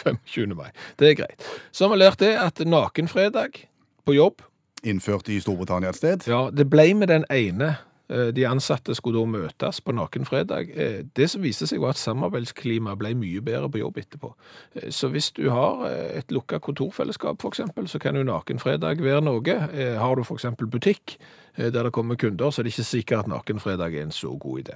25. 0.05 0.55
mai. 0.55 0.71
Det 1.01 1.11
er 1.11 1.19
greit. 1.25 1.43
Så 1.75 1.89
har 1.89 1.97
vi 1.97 2.01
lært 2.05 2.23
det 2.23 2.31
at 2.39 2.63
nakenfredag 2.67 3.65
på 4.07 4.15
jobb, 4.21 4.43
Innført 4.85 5.31
i 5.33 5.39
Storbritannia 5.41 5.89
et 5.95 5.97
sted. 5.97 6.27
ja, 6.29 6.51
det 6.53 6.67
ble 6.69 6.91
med 6.95 7.09
den 7.09 7.23
ene. 7.33 7.79
Eh, 8.09 8.27
De 8.37 8.45
ansatte 8.45 8.95
skulle 8.95 9.19
da 9.23 9.27
møtes 9.27 9.81
på 9.81 9.95
nakenfredag. 9.97 10.71
Eh, 10.77 11.03
Det 11.15 11.31
som 11.31 11.43
viste 11.43 11.67
seg 11.67 11.81
var 11.81 11.91
at 11.95 11.97
samarbeidsklimaet 11.97 12.99
ble 12.99 13.15
mye 13.15 13.41
bedre 13.41 13.71
på 13.71 13.81
jobb 13.81 13.97
etterpå. 14.03 14.33
Eh, 14.77 14.91
Så 14.91 15.09
hvis 15.11 15.31
du 15.33 15.49
har 15.51 15.87
et 15.89 16.29
lukka 16.31 16.61
kontorfellesskap 16.61 17.39
eksempel, 17.45 17.89
så 17.89 17.99
kan 18.01 18.15
jo 18.17 18.23
nakenfredag 18.25 19.01
være 19.01 19.23
noe. 19.23 19.99
Har 19.99 20.17
du 20.17 20.23
eksempel 20.23 20.67
butikk 20.67 21.17
der 21.57 21.71
det 21.85 21.93
kommer 21.93 22.17
kunder, 22.17 22.51
så 22.51 22.59
er 22.61 22.65
det 22.65 22.73
ikke 22.75 23.05
sikkert 23.05 23.19
at 23.21 23.29
nakenfredag 23.29 23.95
er 23.95 24.03
en 24.03 24.11
så 24.11 24.37
god 24.39 24.65
idé. 24.65 24.75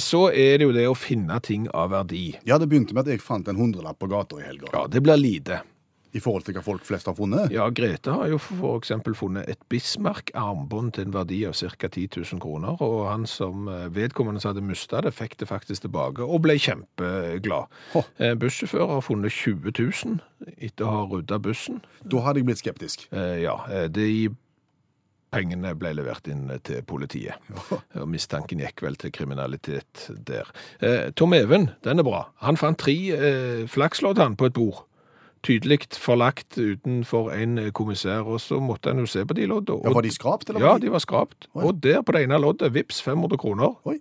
Så 0.00 0.28
er 0.34 0.58
det 0.58 0.66
jo 0.66 0.72
det 0.72 0.86
å 0.88 0.96
finne 0.96 1.40
ting 1.40 1.68
av 1.72 1.90
verdi. 1.90 2.36
Ja, 2.44 2.58
det 2.58 2.68
begynte 2.68 2.94
med 2.94 3.06
at 3.06 3.12
jeg 3.12 3.20
fant 3.20 3.46
en 3.48 3.56
hundrelapp 3.56 3.98
på 3.98 4.08
gata 4.10 4.40
i 4.40 4.42
helga. 4.42 4.66
Ja, 4.72 4.86
det 4.88 5.02
blir 5.02 5.16
lite. 5.16 5.60
I 6.18 6.22
forhold 6.24 6.44
til 6.48 6.56
hva 6.58 6.62
folk 6.66 6.84
flest 6.88 7.06
har 7.10 7.14
funnet. 7.18 7.52
Ja, 7.54 7.68
Grete 7.70 8.14
har 8.16 8.30
jo 8.32 8.40
eksempel 8.74 9.14
funnet 9.18 9.48
et 9.52 9.60
Bismarck-armbånd 9.70 10.96
til 10.96 11.06
en 11.08 11.14
verdi 11.14 11.40
av 11.48 11.54
ca. 11.58 11.88
10 11.88 12.08
000 12.18 12.42
kroner, 12.42 12.80
og 12.84 13.04
han 13.10 13.26
som 13.30 13.68
eh, 13.70 13.86
vedkommende 13.94 14.42
som 14.42 14.52
hadde 14.52 14.64
mista 14.66 15.02
det, 15.04 15.14
fikk 15.16 15.38
det 15.40 15.48
faktisk 15.50 15.86
tilbake, 15.86 16.26
og 16.26 16.42
ble 16.44 16.58
kjempeglad. 16.58 17.70
Hå. 17.94 18.02
Eh, 18.18 18.34
Bussjåfør 18.40 18.90
har 18.96 19.06
funnet 19.06 19.32
20 19.34 19.72
000 19.78 20.18
etter 20.58 20.86
å 20.88 20.92
ha 20.96 21.06
rydda 21.12 21.38
bussen. 21.44 21.80
Da 22.02 22.24
hadde 22.26 22.42
jeg 22.42 22.50
blitt 22.50 22.64
skeptisk. 22.64 23.08
Eh, 23.12 23.38
Ja, 23.38 23.54
de 23.92 24.08
pengene 25.32 25.74
ble 25.76 25.92
levert 25.96 26.28
inn 26.32 26.48
til 26.64 26.82
politiet, 26.88 27.36
og 27.98 28.08
mistanken 28.08 28.62
gikk 28.64 28.82
vel 28.86 28.96
til 29.00 29.12
kriminalitet 29.14 30.06
der. 30.26 30.48
Eh, 30.80 31.10
Tom 31.18 31.34
Even, 31.36 31.68
den 31.84 32.00
er 32.00 32.06
bra. 32.06 32.22
Han 32.44 32.56
fant 32.60 32.80
tre 32.80 32.94
eh, 33.12 33.64
flakslodd 33.68 34.20
på 34.40 34.48
et 34.48 34.56
bord 34.56 34.84
tydelig 35.46 35.80
forlagt 36.00 36.58
utenfor 36.58 37.30
en 37.34 37.60
kommissær, 37.72 38.26
og 38.26 38.40
så 38.40 38.60
måtte 38.60 38.92
han 38.92 39.02
jo 39.02 39.06
se 39.06 39.24
på 39.26 39.36
de 39.38 39.46
loddene. 39.50 39.84
Ja, 39.84 39.94
var 39.94 40.06
de 40.06 40.12
skrapt, 40.14 40.50
eller? 40.50 40.64
Ja, 40.64 40.76
de 40.78 40.92
var 40.92 41.02
skrapt. 41.04 41.48
Oi. 41.54 41.64
Og 41.64 41.82
der 41.82 42.02
på 42.02 42.14
det 42.16 42.26
ene 42.26 42.40
loddet, 42.42 42.74
vips 42.74 43.02
500 43.02 43.38
kroner. 43.38 43.74
Oi. 43.88 43.98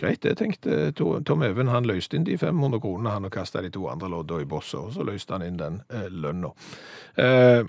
Greit, 0.00 0.22
det 0.22 0.38
tenkte 0.38 0.92
Tom 0.96 1.42
Even. 1.44 1.68
Han 1.68 1.84
løste 1.84 2.16
inn 2.16 2.24
de 2.24 2.38
500 2.40 2.80
kronene, 2.80 3.12
han 3.12 3.28
og 3.28 3.34
kasta 3.34 3.60
de 3.60 3.68
to 3.74 3.84
andre 3.90 4.08
loddene 4.08 4.46
i 4.46 4.48
bosset, 4.48 4.80
og 4.80 4.94
så 4.96 5.04
løste 5.04 5.36
han 5.36 5.44
inn 5.44 5.60
den 5.60 5.82
eh, 5.92 6.08
lønna. 6.08 6.54
Eh, 7.20 7.68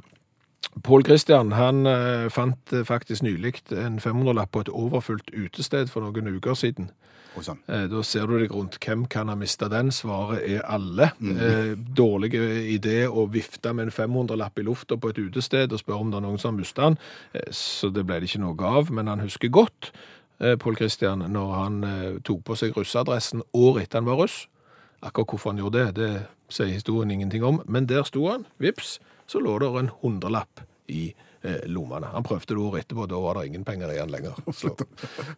Pål 0.84 1.04
Christian 1.04 1.52
han 1.52 1.86
eh, 1.86 2.30
fant 2.32 2.74
eh, 2.74 2.86
faktisk 2.88 3.26
nylig 3.26 3.58
en 3.76 4.00
500-lapp 4.00 4.52
på 4.52 4.64
et 4.64 4.70
overfullt 4.72 5.34
utested 5.36 5.92
for 5.92 6.06
noen 6.06 6.32
uker 6.38 6.56
siden. 6.56 6.92
Oi 7.38 7.44
sann. 7.48 7.60
Eh, 7.72 7.86
Da 7.88 8.02
ser 8.04 8.28
du 8.28 8.34
deg 8.42 8.52
rundt. 8.52 8.76
Hvem 8.84 9.06
kan 9.08 9.30
ha 9.32 9.36
mista 9.40 9.70
den? 9.72 9.92
Svaret 9.96 10.42
er 10.50 10.66
alle. 10.68 11.12
Eh, 11.22 11.76
dårlig 11.96 12.34
idé 12.36 13.06
å 13.08 13.24
vifte 13.32 13.72
med 13.74 13.88
en 13.88 13.92
500-lapp 13.96 14.60
i 14.60 14.66
lufta 14.68 14.98
på 15.00 15.10
et 15.14 15.18
utested 15.22 15.72
og 15.72 15.80
spørre 15.80 16.02
om 16.04 16.12
det 16.12 16.18
er 16.20 16.26
noen 16.28 16.40
som 16.42 16.52
har 16.54 16.60
mista 16.60 16.90
den. 16.90 16.98
Eh, 17.34 17.48
så 17.52 17.90
det 17.94 18.04
ble 18.06 18.20
det 18.20 18.28
ikke 18.30 18.44
noe 18.44 18.60
av. 18.82 18.92
Men 18.92 19.08
han 19.08 19.24
husker 19.24 19.48
godt 19.50 19.92
eh, 20.42 20.58
Pål 20.60 20.76
Christian 20.82 21.24
når 21.32 21.54
han 21.56 21.82
tok 22.28 22.44
på 22.44 22.58
seg 22.60 22.76
russeadressen 22.76 23.44
året 23.54 23.84
etter 23.88 24.02
han 24.02 24.10
var 24.12 24.20
russ. 24.26 24.48
Akkurat 25.02 25.32
hvorfor 25.32 25.52
han 25.54 25.64
gjorde 25.64 25.86
det, 25.88 25.96
det 25.96 26.12
sier 26.52 26.68
historien 26.76 27.12
ingenting 27.16 27.44
om. 27.48 27.62
Men 27.66 27.88
der 27.88 28.04
sto 28.04 28.28
han. 28.28 28.44
Vips, 28.60 29.00
så 29.26 29.40
lå 29.40 29.56
det 29.64 29.72
en 29.80 29.92
hundrelapp 30.04 30.66
i 30.92 31.14
eh, 31.16 31.28
lommene. 31.66 32.12
Han 32.14 32.24
prøvde 32.24 32.54
det 32.54 32.62
året 32.62 32.86
etterpå, 32.86 33.08
da 33.10 33.20
var 33.22 33.38
det 33.40 33.48
ingen 33.50 33.66
penger 33.66 33.92
igjen 33.94 34.12
lenger. 34.14 34.38
Så. 34.54 34.76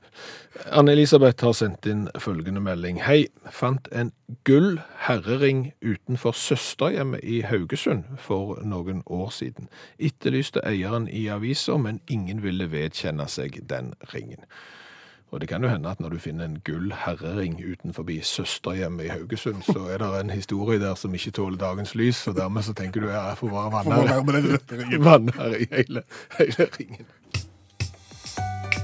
Anne-Elisabeth 0.80 1.46
har 1.46 1.56
sendt 1.58 1.88
inn 1.88 2.06
følgende 2.20 2.64
melding. 2.64 3.00
Hei, 3.06 3.28
fant 3.52 3.88
en 3.96 4.12
gull 4.48 4.82
herrering 5.06 5.70
utenfor 5.82 6.36
søsterhjemmet 6.36 7.24
i 7.24 7.42
Haugesund 7.48 8.06
for 8.20 8.60
noen 8.68 9.04
år 9.06 9.32
siden. 9.36 9.72
Etterlyste 9.98 10.64
eieren 10.68 11.08
i 11.08 11.28
aviser, 11.32 11.80
men 11.80 12.02
ingen 12.12 12.44
ville 12.44 12.70
vedkjenne 12.72 13.28
seg 13.32 13.62
den 13.72 13.94
ringen. 14.14 14.44
Og 15.34 15.42
det 15.42 15.50
kan 15.50 15.64
jo 15.64 15.70
hende 15.70 15.90
at 15.90 16.00
når 16.00 16.10
du 16.14 16.20
finner 16.22 16.46
en 16.46 16.60
gull 16.66 16.94
herrering 17.06 17.56
utenfor 17.72 18.06
søsterhjemmet 18.22 19.06
i 19.06 19.08
Haugesund, 19.08 19.64
så 19.66 19.88
er 19.90 19.98
det 19.98 20.10
en 20.20 20.30
historie 20.30 20.80
der 20.80 20.96
som 20.96 21.14
ikke 21.14 21.32
tåler 21.32 21.58
dagens 21.58 21.96
lys, 21.96 22.28
og 22.28 22.36
dermed 22.36 22.62
så 22.62 22.74
tenker 22.74 23.02
du 23.02 23.08
ja, 23.08 23.28
jeg 23.28 23.38
får 23.38 23.50
være 23.50 23.72
med 23.72 24.34
den 24.34 24.52
rette 24.54 24.78
ringen? 24.80 25.02
i 25.60 25.66
hele, 25.76 26.04
hele 26.38 26.68
ringen. 26.80 27.06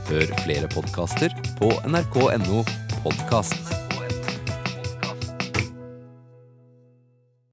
Hør 0.09 0.33
flere 0.45 0.67
podkaster 0.73 1.29
på 1.61 1.69
nrk.no 1.85 2.63
podkast. 3.03 3.88